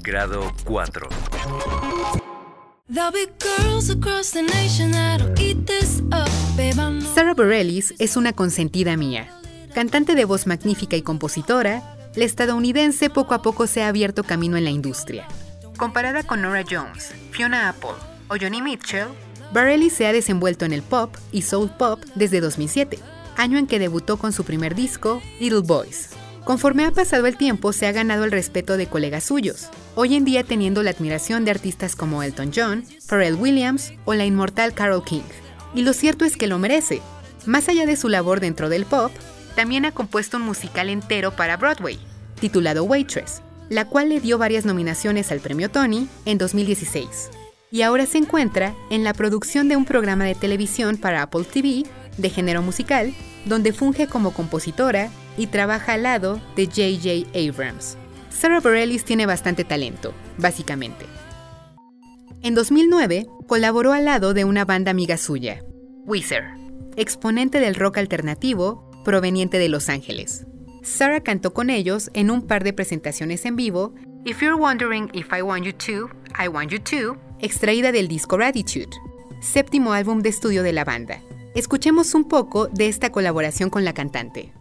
Grado 0.02 0.52
4. 0.64 1.10
There'll 2.92 3.12
be 3.12 3.28
girls 3.40 3.90
across 3.90 4.32
the 4.32 4.42
nation 4.42 4.92
that'll 4.92 5.34
eat 5.40 5.66
this 5.68 6.02
up, 6.12 6.30
babe. 6.58 6.74
I 6.74 7.00
know. 7.00 7.14
Sarah 7.14 7.36
Bareilles 7.36 7.94
es 8.00 8.18
una 8.18 8.34
consentida 8.34 8.98
mía. 8.98 9.28
Cantante 9.76 10.16
de 10.16 10.26
voz 10.26 10.48
magnífica 10.48 10.96
y 10.96 11.04
compositora, 11.04 11.98
la 12.16 12.26
estadounidense 12.26 13.12
poco 13.12 13.36
a 13.36 13.42
poco 13.42 13.68
se 13.68 13.84
ha 13.84 13.90
abierto 13.90 14.24
camino 14.24 14.58
en 14.58 14.64
la 14.64 14.70
industria. 14.72 15.28
Comparada 15.78 16.24
con 16.24 16.42
Nora 16.42 16.64
Jones, 16.68 17.14
Fiona 17.32 17.70
Apple 17.70 18.15
o 18.30 18.36
Johnny 18.40 18.62
Mitchell, 18.62 19.08
se 19.90 20.08
ha 20.08 20.14
desenvuelto 20.14 20.66
en 20.66 20.74
el 20.74 20.82
pop 20.82 21.16
y 21.32 21.44
soul 21.44 21.70
pop 21.70 22.02
desde 22.16 22.42
2007, 22.42 23.00
año 23.38 23.58
en 23.58 23.68
que 23.68 23.80
debutó 23.80 24.18
con 24.18 24.34
su 24.34 24.44
primer 24.44 24.76
disco, 24.76 25.22
Little 25.40 25.62
Boys. 25.62 26.10
Conforme 26.44 26.86
ha 26.86 26.92
pasado 26.92 27.26
el 27.26 27.38
tiempo, 27.38 27.74
se 27.74 27.88
ha 27.88 27.92
ganado 27.92 28.24
el 28.24 28.32
respeto 28.32 28.78
de 28.78 28.88
colegas 28.88 29.24
suyos, 29.24 29.70
hoy 29.96 30.16
en 30.16 30.26
día 30.26 30.44
teniendo 30.44 30.84
la 30.84 30.92
admiración 30.92 31.44
de 31.44 31.52
artistas 31.52 31.96
como 31.96 32.22
Elton 32.22 32.52
John, 32.56 32.86
Pharrell 33.08 33.36
Williams 33.36 33.94
o 34.06 34.14
la 34.14 34.26
inmortal 34.26 34.74
Carole 34.74 35.04
King. 35.06 35.24
Y 35.74 35.82
lo 35.82 35.94
cierto 35.94 36.24
es 36.24 36.38
que 36.38 36.48
lo 36.48 36.60
merece. 36.60 37.02
Más 37.46 37.68
allá 37.68 37.86
de 37.86 37.96
su 37.96 38.10
labor 38.10 38.40
dentro 38.40 38.70
del 38.70 38.86
pop, 38.86 39.12
también 39.56 39.86
ha 39.86 39.92
compuesto 39.92 40.38
un 40.38 40.44
musical 40.44 40.90
entero 40.90 41.36
para 41.36 41.58
Broadway, 41.58 41.98
titulado 42.40 42.84
Waitress, 42.84 43.42
la 43.70 43.86
cual 43.86 44.10
le 44.10 44.20
dio 44.20 44.38
varias 44.38 44.66
nominaciones 44.66 45.32
al 45.32 45.40
premio 45.40 45.72
Tony 45.72 46.08
en 46.26 46.38
2016. 46.38 47.30
Y 47.76 47.82
ahora 47.82 48.06
se 48.06 48.18
encuentra 48.18 48.74
en 48.90 49.04
la 49.04 49.14
producción 49.14 49.68
de 49.68 49.76
un 49.76 49.84
programa 49.84 50.24
de 50.24 50.34
televisión 50.34 50.96
para 50.96 51.22
Apple 51.22 51.44
TV 51.44 51.84
de 52.18 52.30
género 52.30 52.62
musical, 52.62 53.14
donde 53.44 53.74
funge 53.74 54.08
como 54.08 54.32
compositora 54.32 55.10
y 55.36 55.48
trabaja 55.48 55.92
al 55.92 56.04
lado 56.04 56.40
de 56.56 56.68
J.J. 56.68 57.38
Abrams. 57.38 57.98
Sarah 58.30 58.62
Bareilles 58.62 59.04
tiene 59.04 59.26
bastante 59.26 59.66
talento, 59.66 60.14
básicamente. 60.38 61.06
En 62.44 62.56
2009, 62.56 63.28
colaboró 63.46 63.92
al 63.92 64.06
lado 64.06 64.34
de 64.34 64.46
una 64.46 64.64
banda 64.64 64.92
amiga 64.92 65.18
suya, 65.18 65.62
Weezer, 66.06 66.46
exponente 66.96 67.60
del 67.60 67.76
rock 67.76 67.98
alternativo 67.98 68.90
proveniente 69.04 69.60
de 69.60 69.68
Los 69.68 69.90
Ángeles. 69.90 70.46
Sarah 70.82 71.20
cantó 71.20 71.54
con 71.54 71.70
ellos 71.70 72.10
en 72.14 72.32
un 72.32 72.48
par 72.48 72.64
de 72.64 72.72
presentaciones 72.72 73.44
en 73.44 73.58
vivo, 73.58 73.94
If 74.24 74.42
You're 74.42 74.56
Wondering 74.56 75.10
If 75.12 75.28
I 75.38 75.42
Want 75.42 75.66
You 75.66 75.74
To, 75.74 76.10
I 76.42 76.48
Want 76.48 76.72
You 76.72 76.80
To, 76.80 77.26
extraída 77.40 77.92
del 77.92 78.08
disco 78.08 78.38
Gratitude, 78.38 78.98
séptimo 79.40 79.94
álbum 79.94 80.22
de 80.22 80.30
estudio 80.30 80.64
de 80.64 80.74
la 80.74 80.84
banda. 80.84 81.22
Escuchemos 81.54 82.14
un 82.14 82.26
poco 82.26 82.68
de 82.68 82.88
esta 82.88 83.12
colaboración 83.12 83.70
con 83.70 83.86
la 83.86 83.94
cantante. 83.94 84.55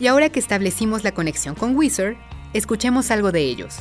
Y 0.00 0.06
ahora 0.06 0.28
que 0.30 0.38
establecimos 0.38 1.02
la 1.02 1.12
conexión 1.12 1.54
con 1.54 1.76
Weezer, 1.76 2.16
escuchemos 2.52 3.10
algo 3.10 3.32
de 3.32 3.40
ellos. 3.40 3.78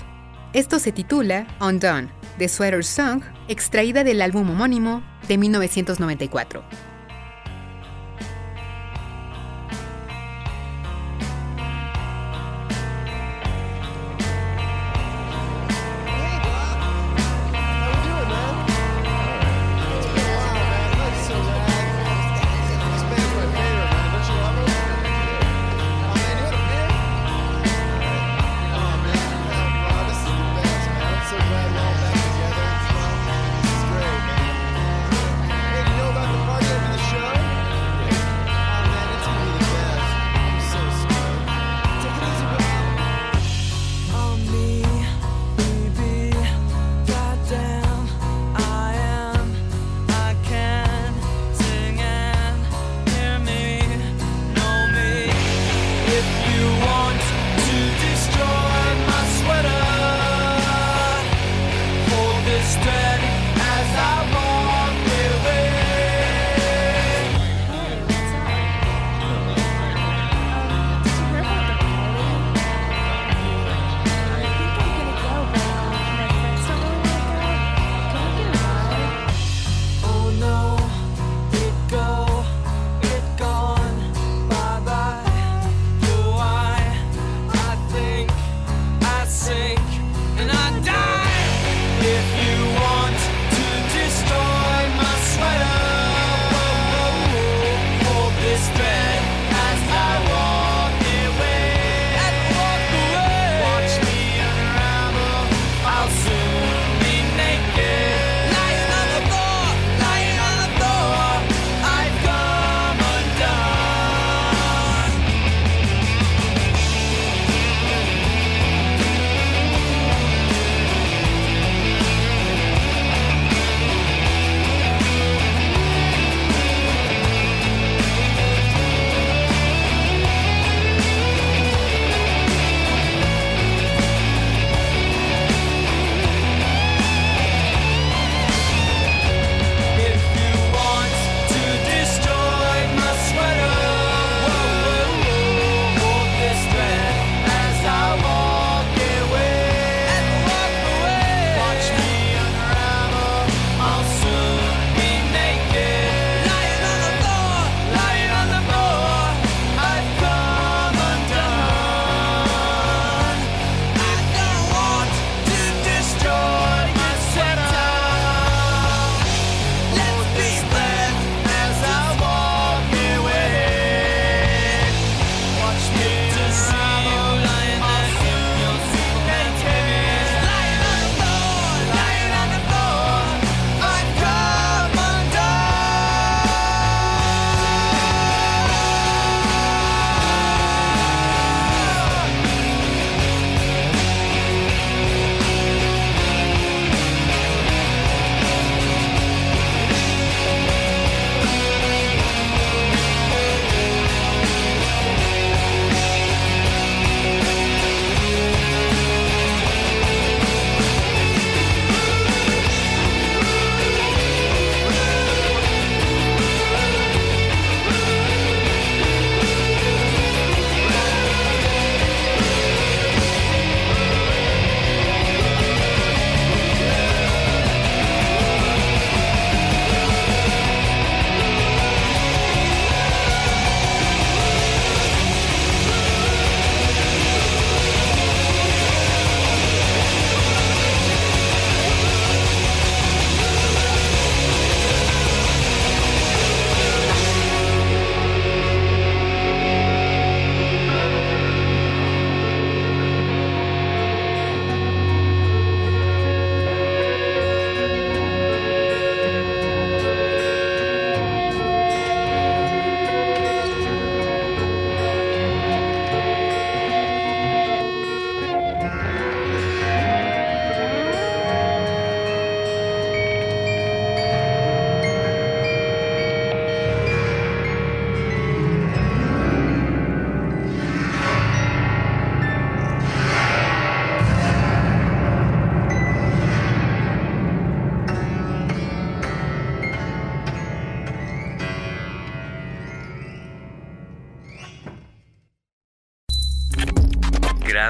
Esto 0.53 0.79
se 0.79 0.91
titula 0.91 1.45
Undone, 1.61 2.09
de 2.39 2.47
Sweater 2.47 2.83
Song, 2.83 3.21
extraída 3.47 4.03
del 4.03 4.21
álbum 4.21 4.49
homónimo 4.49 5.03
de 5.27 5.37
1994. 5.37 6.63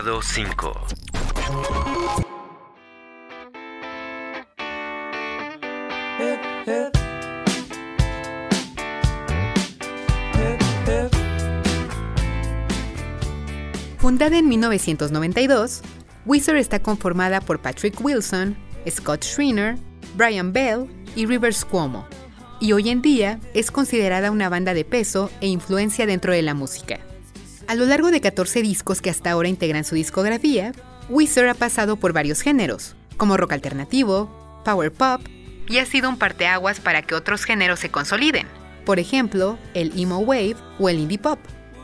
Grado 0.08 0.22
5. 0.22 0.88
Hip, 6.18 6.39
hip. 6.66 6.95
Hip, 10.34 10.62
hip. 10.88 11.12
Fundada 13.97 14.38
en 14.38 14.47
1992, 14.47 15.82
Weezer 16.26 16.55
está 16.55 16.82
conformada 16.82 17.41
por 17.41 17.60
Patrick 17.60 17.99
Wilson, 17.99 18.55
Scott 18.89 19.26
Schreiner, 19.26 19.76
Brian 20.16 20.53
Bell 20.53 20.86
y 21.18 21.26
Rivers 21.26 21.66
Cuomo, 21.66 22.08
y 22.62 22.72
hoy 22.72 22.88
en 22.88 23.01
día 23.01 23.41
es 23.53 23.72
considerada 23.72 24.32
una 24.32 24.47
banda 24.47 24.74
de 24.74 24.86
peso 24.86 25.30
e 25.41 25.47
influencia 25.47 26.05
dentro 26.05 26.32
de 26.32 26.43
la 26.43 26.53
música. 26.53 27.07
A 27.68 27.76
lo 27.76 27.86
largo 27.86 28.11
de 28.11 28.22
14 28.22 28.61
discos 28.61 29.01
que 29.01 29.09
hasta 29.09 29.30
ahora 29.30 29.49
integran 29.49 29.84
su 29.84 29.95
discografía, 29.95 30.72
Weezer 31.09 31.49
ha 31.49 31.53
pasado 31.53 31.97
por 31.97 32.13
varios 32.13 32.39
géneros, 32.39 32.95
como 33.18 33.36
rock 33.36 33.51
alternativo, 33.51 34.61
power 34.63 34.89
pop, 34.89 35.22
y 35.68 35.80
ha 35.80 35.86
sido 35.86 36.07
un 36.07 36.18
parteaguas 36.18 36.80
para 36.80 37.01
que 37.01 37.13
otros 37.13 37.43
géneros 37.43 37.82
se 37.82 37.89
consoliden, 37.89 38.47
por 38.86 38.99
ejemplo, 38.99 39.59
el 39.74 39.91
emo 39.99 40.20
wave 40.20 40.55
o 40.80 40.88
el 40.88 40.97
indie 40.97 41.20
pop. 41.20 41.39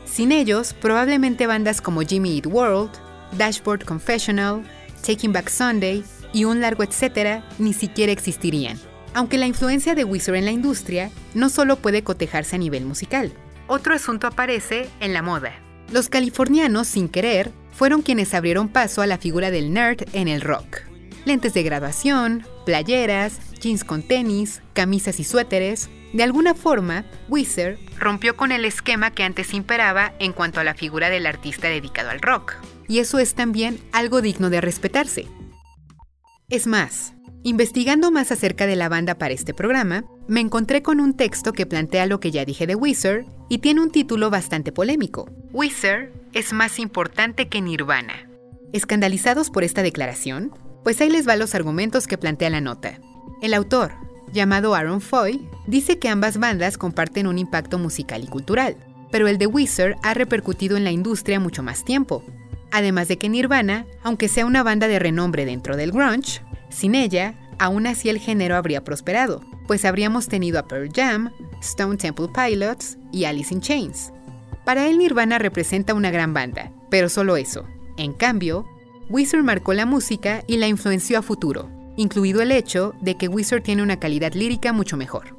Sin 0.06 0.32
ellos, 0.32 0.72
probablemente 0.72 1.46
bandas 1.46 1.82
como 1.82 2.00
Jimmy 2.00 2.36
Eat 2.36 2.46
World, 2.46 2.90
Dashboard 3.36 3.84
Confessional, 3.84 4.62
Taking 5.06 5.34
Back 5.34 5.50
Sunday 5.50 6.02
y 6.32 6.46
un 6.46 6.62
largo 6.62 6.82
etcétera 6.82 7.46
ni 7.58 7.74
siquiera 7.74 8.10
existirían. 8.10 8.78
Aunque 9.12 9.36
la 9.36 9.46
influencia 9.46 9.94
de 9.94 10.04
Weezer 10.04 10.36
en 10.36 10.46
la 10.46 10.50
industria 10.50 11.10
no 11.34 11.50
solo 11.50 11.76
puede 11.76 12.02
cotejarse 12.02 12.56
a 12.56 12.58
nivel 12.58 12.86
musical. 12.86 13.34
Otro 13.66 13.94
asunto 13.94 14.26
aparece 14.26 14.88
en 15.00 15.12
la 15.12 15.20
moda. 15.20 15.52
Los 15.94 16.08
californianos, 16.08 16.88
sin 16.88 17.08
querer, 17.08 17.52
fueron 17.70 18.02
quienes 18.02 18.34
abrieron 18.34 18.68
paso 18.68 19.00
a 19.00 19.06
la 19.06 19.16
figura 19.16 19.52
del 19.52 19.72
nerd 19.72 20.08
en 20.12 20.26
el 20.26 20.40
rock. 20.40 20.80
Lentes 21.24 21.54
de 21.54 21.62
graduación, 21.62 22.44
playeras, 22.66 23.38
jeans 23.60 23.84
con 23.84 24.02
tenis, 24.02 24.60
camisas 24.72 25.20
y 25.20 25.22
suéteres. 25.22 25.88
De 26.12 26.24
alguna 26.24 26.56
forma, 26.56 27.04
Weezer 27.28 27.78
rompió 27.96 28.36
con 28.36 28.50
el 28.50 28.64
esquema 28.64 29.12
que 29.12 29.22
antes 29.22 29.54
imperaba 29.54 30.14
en 30.18 30.32
cuanto 30.32 30.58
a 30.58 30.64
la 30.64 30.74
figura 30.74 31.10
del 31.10 31.26
artista 31.26 31.68
dedicado 31.68 32.10
al 32.10 32.20
rock. 32.20 32.54
Y 32.88 32.98
eso 32.98 33.20
es 33.20 33.36
también 33.36 33.78
algo 33.92 34.20
digno 34.20 34.50
de 34.50 34.60
respetarse. 34.60 35.28
Es 36.48 36.66
más, 36.66 37.14
investigando 37.44 38.10
más 38.10 38.32
acerca 38.32 38.66
de 38.66 38.74
la 38.74 38.88
banda 38.88 39.16
para 39.16 39.34
este 39.34 39.52
programa, 39.52 40.04
me 40.26 40.40
encontré 40.40 40.82
con 40.82 40.98
un 40.98 41.14
texto 41.14 41.52
que 41.52 41.66
plantea 41.66 42.06
lo 42.06 42.18
que 42.18 42.30
ya 42.30 42.44
dije 42.46 42.66
de 42.66 42.74
Weezer 42.74 43.26
y 43.50 43.58
tiene 43.58 43.82
un 43.82 43.90
título 43.90 44.30
bastante 44.30 44.72
polémico. 44.72 45.30
Weezer 45.52 46.10
es 46.32 46.54
más 46.54 46.78
importante 46.78 47.48
que 47.48 47.60
Nirvana. 47.60 48.28
¿Escandalizados 48.72 49.50
por 49.50 49.62
esta 49.62 49.82
declaración? 49.82 50.52
Pues 50.82 51.00
ahí 51.00 51.10
les 51.10 51.28
va 51.28 51.36
los 51.36 51.54
argumentos 51.54 52.06
que 52.06 52.18
plantea 52.18 52.48
la 52.48 52.62
nota. 52.62 52.98
El 53.42 53.52
autor, 53.52 53.92
llamado 54.32 54.74
Aaron 54.74 55.02
Foy, 55.02 55.46
dice 55.66 55.98
que 55.98 56.08
ambas 56.08 56.38
bandas 56.38 56.78
comparten 56.78 57.26
un 57.26 57.38
impacto 57.38 57.78
musical 57.78 58.24
y 58.24 58.26
cultural, 58.26 58.76
pero 59.12 59.28
el 59.28 59.36
de 59.36 59.46
Weezer 59.46 59.96
ha 60.02 60.14
repercutido 60.14 60.78
en 60.78 60.84
la 60.84 60.92
industria 60.92 61.40
mucho 61.40 61.62
más 61.62 61.84
tiempo. 61.84 62.24
Además 62.72 63.06
de 63.06 63.18
que 63.18 63.28
Nirvana, 63.28 63.86
aunque 64.02 64.28
sea 64.28 64.46
una 64.46 64.62
banda 64.62 64.88
de 64.88 64.98
renombre 64.98 65.44
dentro 65.44 65.76
del 65.76 65.92
grunge, 65.92 66.40
sin 66.74 66.94
ella, 66.94 67.34
aún 67.58 67.86
así 67.86 68.08
el 68.08 68.18
género 68.18 68.56
habría 68.56 68.84
prosperado, 68.84 69.42
pues 69.66 69.84
habríamos 69.84 70.28
tenido 70.28 70.58
a 70.58 70.66
Pearl 70.66 70.90
Jam, 70.94 71.30
Stone 71.60 71.96
Temple 71.96 72.28
Pilots 72.34 72.98
y 73.12 73.24
Alice 73.24 73.54
in 73.54 73.60
Chains. 73.60 74.12
Para 74.64 74.86
él 74.86 74.98
Nirvana 74.98 75.38
representa 75.38 75.94
una 75.94 76.10
gran 76.10 76.34
banda, 76.34 76.72
pero 76.90 77.08
solo 77.08 77.36
eso. 77.36 77.66
En 77.96 78.12
cambio, 78.12 78.66
Weezer 79.08 79.42
marcó 79.42 79.74
la 79.74 79.86
música 79.86 80.42
y 80.46 80.56
la 80.56 80.66
influenció 80.66 81.18
a 81.18 81.22
futuro, 81.22 81.70
incluido 81.96 82.40
el 82.42 82.50
hecho 82.50 82.94
de 83.00 83.16
que 83.16 83.28
Weezer 83.28 83.62
tiene 83.62 83.82
una 83.82 84.00
calidad 84.00 84.32
lírica 84.32 84.72
mucho 84.72 84.96
mejor. 84.96 85.36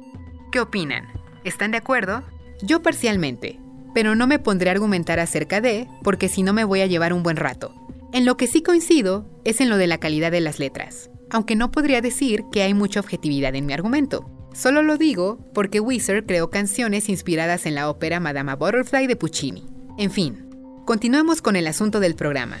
¿Qué 0.52 0.60
opinan? 0.60 1.06
¿Están 1.44 1.72
de 1.72 1.78
acuerdo? 1.78 2.22
Yo 2.62 2.82
parcialmente, 2.82 3.58
pero 3.94 4.14
no 4.14 4.26
me 4.26 4.38
pondré 4.38 4.70
a 4.70 4.72
argumentar 4.72 5.18
acerca 5.20 5.60
de, 5.60 5.88
porque 6.02 6.28
si 6.28 6.42
no 6.42 6.52
me 6.52 6.64
voy 6.64 6.80
a 6.80 6.86
llevar 6.86 7.12
un 7.12 7.22
buen 7.22 7.36
rato. 7.36 7.74
En 8.12 8.24
lo 8.24 8.36
que 8.36 8.46
sí 8.46 8.62
coincido 8.62 9.28
es 9.44 9.60
en 9.60 9.68
lo 9.68 9.76
de 9.76 9.86
la 9.86 9.98
calidad 9.98 10.30
de 10.30 10.40
las 10.40 10.58
letras, 10.58 11.10
aunque 11.30 11.56
no 11.56 11.70
podría 11.70 12.00
decir 12.00 12.44
que 12.52 12.62
hay 12.62 12.74
mucha 12.74 13.00
objetividad 13.00 13.54
en 13.54 13.66
mi 13.66 13.72
argumento. 13.72 14.30
Solo 14.54 14.82
lo 14.82 14.96
digo 14.96 15.38
porque 15.52 15.80
Weezer 15.80 16.24
creó 16.24 16.50
canciones 16.50 17.08
inspiradas 17.08 17.66
en 17.66 17.74
la 17.74 17.90
ópera 17.90 18.20
Madama 18.20 18.56
Butterfly 18.56 19.06
de 19.06 19.16
Puccini. 19.16 19.66
En 19.98 20.10
fin, 20.10 20.48
continuamos 20.86 21.42
con 21.42 21.56
el 21.56 21.66
asunto 21.66 22.00
del 22.00 22.14
programa. 22.14 22.56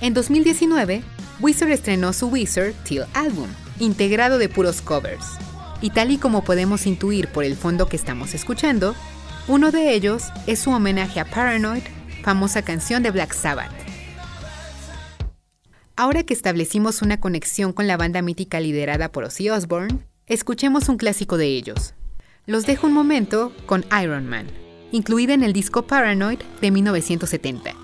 En 0.00 0.14
2019, 0.14 1.02
Weezer 1.40 1.70
estrenó 1.70 2.12
su 2.12 2.28
Weezer 2.28 2.74
Till 2.84 3.04
Album, 3.14 3.48
integrado 3.78 4.38
de 4.38 4.48
puros 4.48 4.82
covers. 4.82 5.24
Y 5.80 5.90
tal 5.90 6.10
y 6.10 6.18
como 6.18 6.44
podemos 6.44 6.86
intuir 6.86 7.28
por 7.28 7.44
el 7.44 7.56
fondo 7.56 7.88
que 7.88 7.96
estamos 7.96 8.34
escuchando, 8.34 8.94
uno 9.48 9.72
de 9.72 9.92
ellos 9.94 10.24
es 10.46 10.60
su 10.60 10.70
homenaje 10.70 11.20
a 11.20 11.24
Paranoid, 11.24 11.82
famosa 12.22 12.62
canción 12.62 13.02
de 13.02 13.10
Black 13.10 13.32
Sabbath. 13.32 13.81
Ahora 15.94 16.22
que 16.22 16.32
establecimos 16.32 17.02
una 17.02 17.20
conexión 17.20 17.74
con 17.74 17.86
la 17.86 17.98
banda 17.98 18.22
mítica 18.22 18.60
liderada 18.60 19.12
por 19.12 19.24
Ozzy 19.24 19.50
Osbourne, 19.50 19.98
escuchemos 20.26 20.88
un 20.88 20.96
clásico 20.96 21.36
de 21.36 21.48
ellos. 21.48 21.94
Los 22.46 22.64
dejo 22.64 22.86
un 22.86 22.94
momento 22.94 23.52
con 23.66 23.84
Iron 24.02 24.26
Man, 24.26 24.46
incluida 24.90 25.34
en 25.34 25.42
el 25.42 25.52
disco 25.52 25.86
Paranoid 25.86 26.38
de 26.62 26.70
1970. 26.70 27.81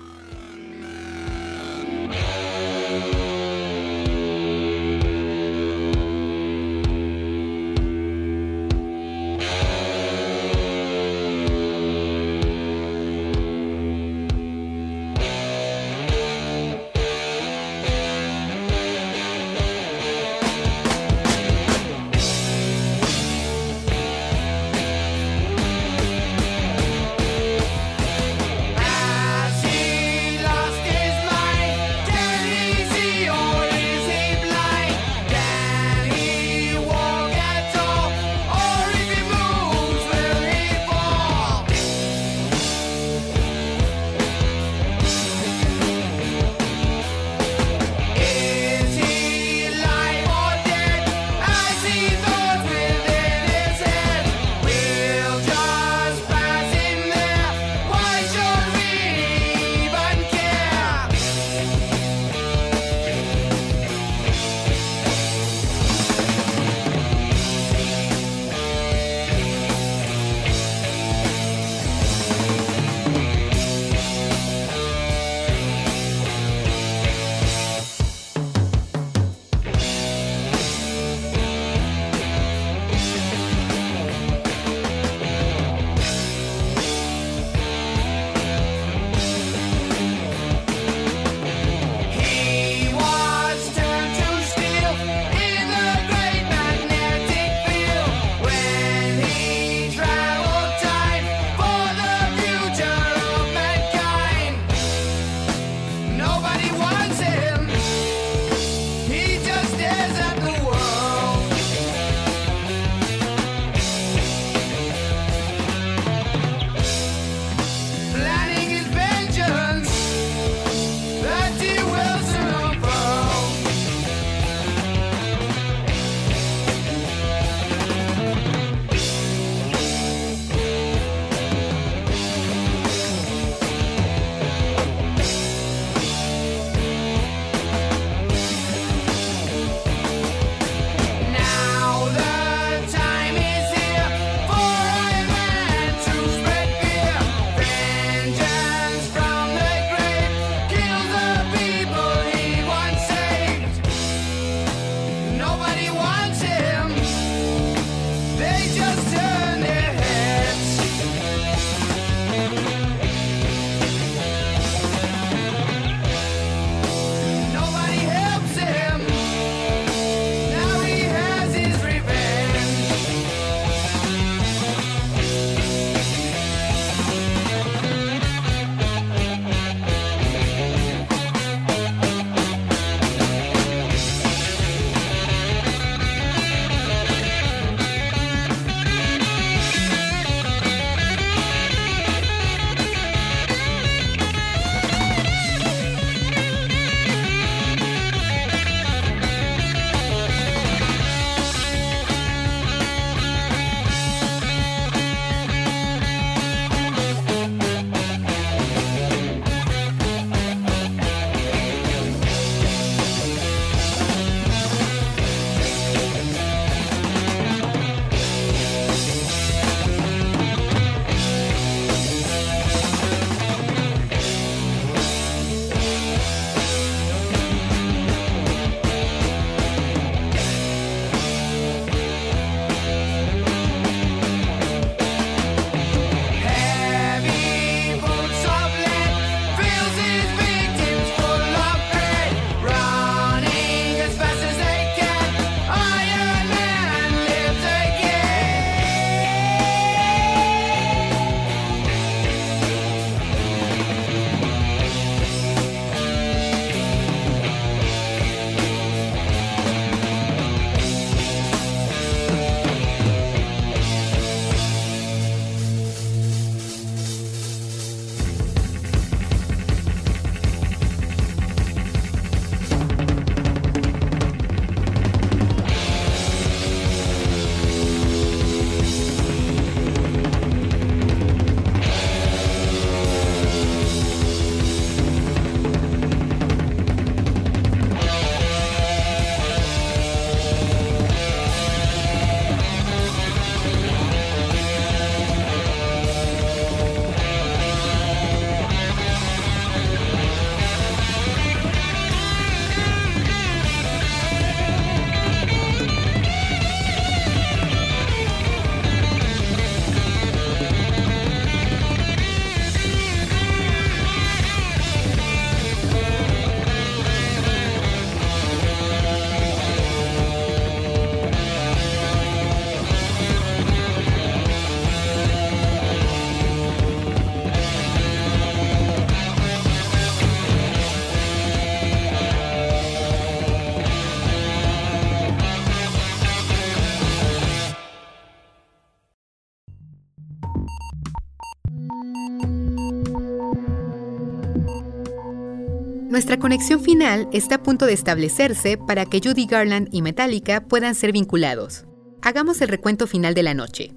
Nuestra 346.09 346.37
conexión 346.37 346.81
final 346.81 347.29
está 347.31 347.55
a 347.55 347.63
punto 347.63 347.85
de 347.85 347.93
establecerse 347.93 348.77
para 348.77 349.05
que 349.05 349.21
Judy 349.23 349.45
Garland 349.45 349.89
y 349.91 350.01
Metallica 350.01 350.61
puedan 350.61 350.95
ser 350.95 351.11
vinculados. 351.11 351.85
Hagamos 352.21 352.61
el 352.61 352.67
recuento 352.67 353.07
final 353.07 353.33
de 353.33 353.43
la 353.43 353.53
noche. 353.53 353.93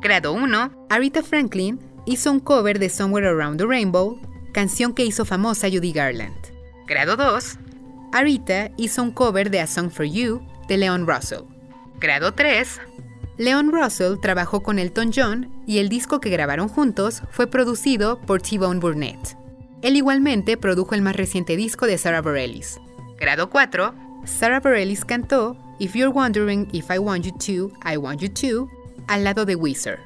Grado 0.00 0.34
1, 0.34 0.86
Aretha 0.90 1.22
Franklin 1.22 1.80
hizo 2.06 2.30
un 2.30 2.40
cover 2.40 2.78
de 2.78 2.90
Somewhere 2.90 3.28
Around 3.28 3.58
the 3.58 3.66
Rainbow, 3.66 4.20
canción 4.52 4.92
que 4.92 5.04
hizo 5.04 5.24
famosa 5.24 5.68
Judy 5.68 5.92
Garland. 5.92 6.36
Grado 6.86 7.16
2, 7.16 7.58
Aretha 8.12 8.70
hizo 8.76 9.02
un 9.02 9.10
cover 9.10 9.50
de 9.50 9.60
A 9.60 9.66
Song 9.66 9.90
for 9.90 10.04
You 10.04 10.46
de 10.68 10.76
Leon 10.76 11.06
Russell. 11.06 11.44
Grado 11.98 12.34
3, 12.34 12.80
Leon 13.36 13.72
Russell 13.72 14.20
trabajó 14.20 14.62
con 14.62 14.78
Elton 14.78 15.10
John 15.14 15.50
y 15.66 15.78
el 15.78 15.88
disco 15.88 16.20
que 16.20 16.30
grabaron 16.30 16.68
juntos 16.68 17.22
fue 17.30 17.48
producido 17.48 18.20
por 18.20 18.40
T-Bone 18.40 18.78
Burnett. 18.78 19.36
Él 19.82 19.96
igualmente 19.96 20.56
produjo 20.56 20.94
el 20.94 21.02
más 21.02 21.16
reciente 21.16 21.56
disco 21.56 21.86
de 21.86 21.98
Sarah 21.98 22.22
Bareilles. 22.22 22.80
Grado 23.18 23.50
4, 23.50 23.92
Sarah 24.24 24.60
Bareilles 24.60 25.04
cantó 25.04 25.56
If 25.80 25.94
You're 25.94 26.12
Wondering 26.14 26.68
If 26.72 26.90
I 26.90 26.98
Want 26.98 27.24
You 27.24 27.32
To, 27.32 27.92
I 27.92 27.96
Want 27.96 28.20
You 28.20 28.28
To 28.28 28.68
al 29.08 29.24
lado 29.24 29.44
de 29.44 29.56
Weezer. 29.56 29.98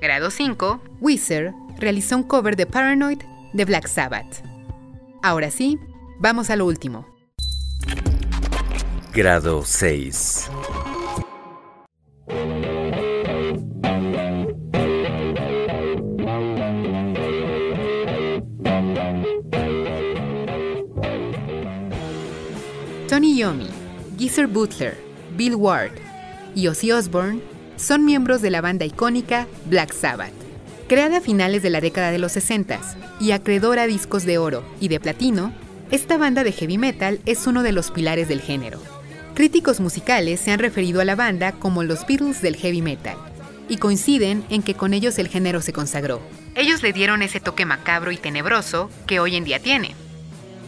Grado 0.00 0.30
5, 0.30 0.80
Weezer 1.00 1.52
realizó 1.78 2.16
un 2.16 2.22
cover 2.22 2.56
de 2.56 2.64
Paranoid 2.64 3.20
de 3.52 3.64
Black 3.66 3.88
Sabbath. 3.88 4.42
Ahora 5.22 5.50
sí, 5.50 5.78
vamos 6.18 6.48
a 6.48 6.56
lo 6.56 6.64
último. 6.64 7.06
Grado 9.12 9.64
6. 9.64 10.50
Tony 23.20 23.34
Iommi, 23.34 23.68
Geezer 24.16 24.46
Butler, 24.46 24.96
Bill 25.36 25.54
Ward 25.54 25.92
y 26.54 26.68
Ozzy 26.68 26.90
Osbourne 26.90 27.42
son 27.76 28.06
miembros 28.06 28.40
de 28.40 28.48
la 28.48 28.62
banda 28.62 28.86
icónica 28.86 29.46
Black 29.66 29.92
Sabbath. 29.92 30.32
Creada 30.88 31.18
a 31.18 31.20
finales 31.20 31.62
de 31.62 31.68
la 31.68 31.82
década 31.82 32.12
de 32.12 32.18
los 32.18 32.32
60 32.32 32.80
y 33.20 33.32
acreedora 33.32 33.82
a 33.82 33.86
discos 33.86 34.24
de 34.24 34.38
oro 34.38 34.64
y 34.80 34.88
de 34.88 35.00
platino, 35.00 35.52
esta 35.90 36.16
banda 36.16 36.44
de 36.44 36.52
heavy 36.52 36.78
metal 36.78 37.20
es 37.26 37.46
uno 37.46 37.62
de 37.62 37.72
los 37.72 37.90
pilares 37.90 38.26
del 38.26 38.40
género. 38.40 38.80
Críticos 39.34 39.80
musicales 39.80 40.40
se 40.40 40.52
han 40.52 40.58
referido 40.58 41.02
a 41.02 41.04
la 41.04 41.14
banda 41.14 41.52
como 41.52 41.82
los 41.82 42.06
Beatles 42.06 42.40
del 42.40 42.56
heavy 42.56 42.80
metal 42.80 43.18
y 43.68 43.76
coinciden 43.76 44.44
en 44.48 44.62
que 44.62 44.72
con 44.72 44.94
ellos 44.94 45.18
el 45.18 45.28
género 45.28 45.60
se 45.60 45.74
consagró. 45.74 46.22
Ellos 46.54 46.82
le 46.82 46.94
dieron 46.94 47.20
ese 47.20 47.38
toque 47.38 47.66
macabro 47.66 48.12
y 48.12 48.16
tenebroso 48.16 48.88
que 49.06 49.20
hoy 49.20 49.36
en 49.36 49.44
día 49.44 49.58
tiene. 49.58 49.94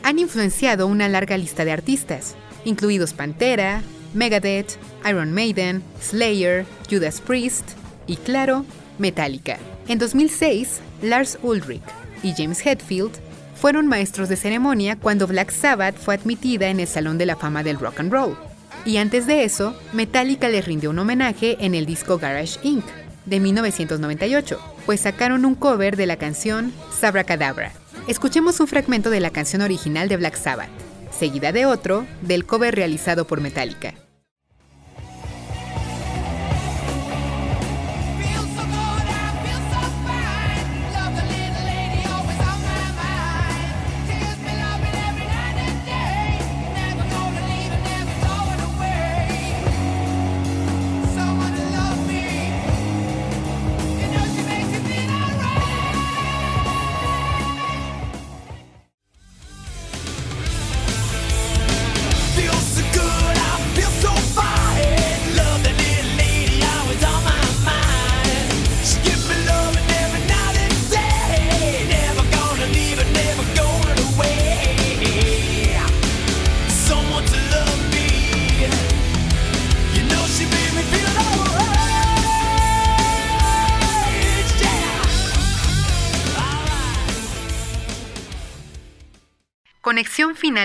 Han 0.03 0.19
influenciado 0.19 0.87
una 0.87 1.09
larga 1.09 1.37
lista 1.37 1.65
de 1.65 1.73
artistas, 1.73 2.35
incluidos 2.65 3.13
Pantera, 3.13 3.83
Megadeth, 4.15 4.77
Iron 5.09 5.33
Maiden, 5.33 5.83
Slayer, 6.01 6.67
Judas 6.91 7.21
Priest 7.21 7.73
y, 8.07 8.17
claro, 8.17 8.65
Metallica. 8.99 9.59
En 9.89 9.99
2006, 9.99 10.81
Lars 11.03 11.39
Ulrich 11.43 11.83
y 12.23 12.33
James 12.33 12.65
Hetfield 12.65 13.13
fueron 13.55 13.87
maestros 13.87 14.29
de 14.29 14.37
ceremonia 14.37 14.97
cuando 14.97 15.29
Black 15.29 15.51
Sabbath 15.51 15.97
fue 15.97 16.17
admitida 16.17 16.69
en 16.69 16.81
el 16.81 16.89
Salón 16.89 17.17
de 17.17 17.27
la 17.27 17.37
Fama 17.37 17.63
del 17.63 17.79
Rock 17.79 18.01
and 18.01 18.13
Roll. 18.13 18.37
Y 18.85 18.97
antes 18.97 19.27
de 19.29 19.45
eso, 19.45 19.77
Metallica 19.93 20.49
les 20.49 20.65
rindió 20.65 20.91
un 20.91 20.99
homenaje 20.99 21.57
en 21.61 21.77
el 21.77 21.87
disco 21.87 22.19
Garage 22.19 22.59
Inc. 22.65 22.85
de 23.27 23.39
1998, 23.39 24.59
pues 24.85 25.01
sacaron 25.01 25.45
un 25.45 25.55
cover 25.55 25.97
de 25.97 26.07
la 26.07 26.17
canción 26.17 26.73
Sabracadabra. 26.99 27.73
Escuchemos 28.09 28.59
un 28.59 28.67
fragmento 28.67 29.11
de 29.11 29.21
la 29.21 29.31
canción 29.31 29.63
original 29.63 30.09
de 30.09 30.17
Black 30.17 30.35
Sabbath, 30.35 30.71
seguida 31.17 31.53
de 31.53 31.67
otro 31.67 32.05
del 32.21 32.45
cover 32.45 32.75
realizado 32.75 33.29
por 33.29 33.41
Metallica. 33.41 33.95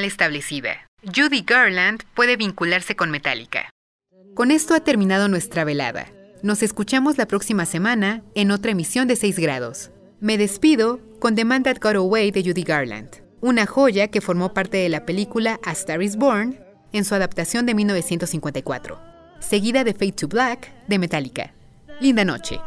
Establecida. 0.03 0.87
Judy 1.03 1.41
Garland 1.41 2.03
puede 2.15 2.37
vincularse 2.37 2.95
con 2.95 3.11
Metallica. 3.11 3.69
Con 4.35 4.51
esto 4.51 4.73
ha 4.73 4.79
terminado 4.79 5.27
nuestra 5.27 5.63
velada. 5.63 6.07
Nos 6.43 6.61
escuchamos 6.61 7.17
la 7.17 7.27
próxima 7.27 7.65
semana 7.65 8.23
en 8.35 8.51
otra 8.51 8.71
emisión 8.71 9.07
de 9.07 9.15
6 9.15 9.39
grados. 9.39 9.91
Me 10.19 10.37
despido 10.37 10.99
con 11.19 11.35
The 11.35 11.45
Man 11.45 11.63
That 11.63 11.77
Got 11.81 11.95
Away 11.95 12.31
de 12.31 12.43
Judy 12.43 12.63
Garland, 12.63 13.09
una 13.41 13.65
joya 13.65 14.07
que 14.09 14.21
formó 14.21 14.53
parte 14.53 14.77
de 14.77 14.89
la 14.89 15.05
película 15.05 15.59
A 15.63 15.71
Star 15.71 16.01
is 16.01 16.15
Born 16.15 16.59
en 16.93 17.05
su 17.05 17.15
adaptación 17.15 17.65
de 17.65 17.73
1954, 17.75 18.99
seguida 19.39 19.83
de 19.83 19.93
Fade 19.93 20.11
to 20.13 20.27
Black 20.27 20.71
de 20.87 20.99
Metallica. 20.99 21.53
Linda 21.99 22.23
noche. 22.23 22.59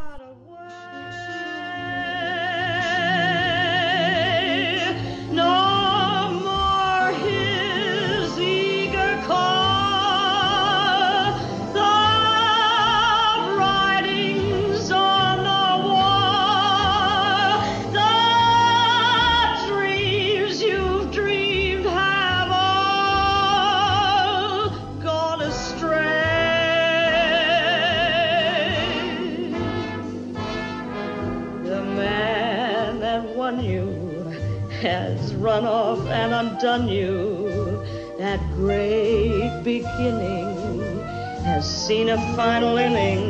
You. 36.78 37.82
That 38.18 38.40
great 38.54 39.62
beginning 39.64 41.00
has 41.42 41.64
seen 41.86 42.10
a 42.10 42.18
final 42.36 42.76
inning. 42.78 43.29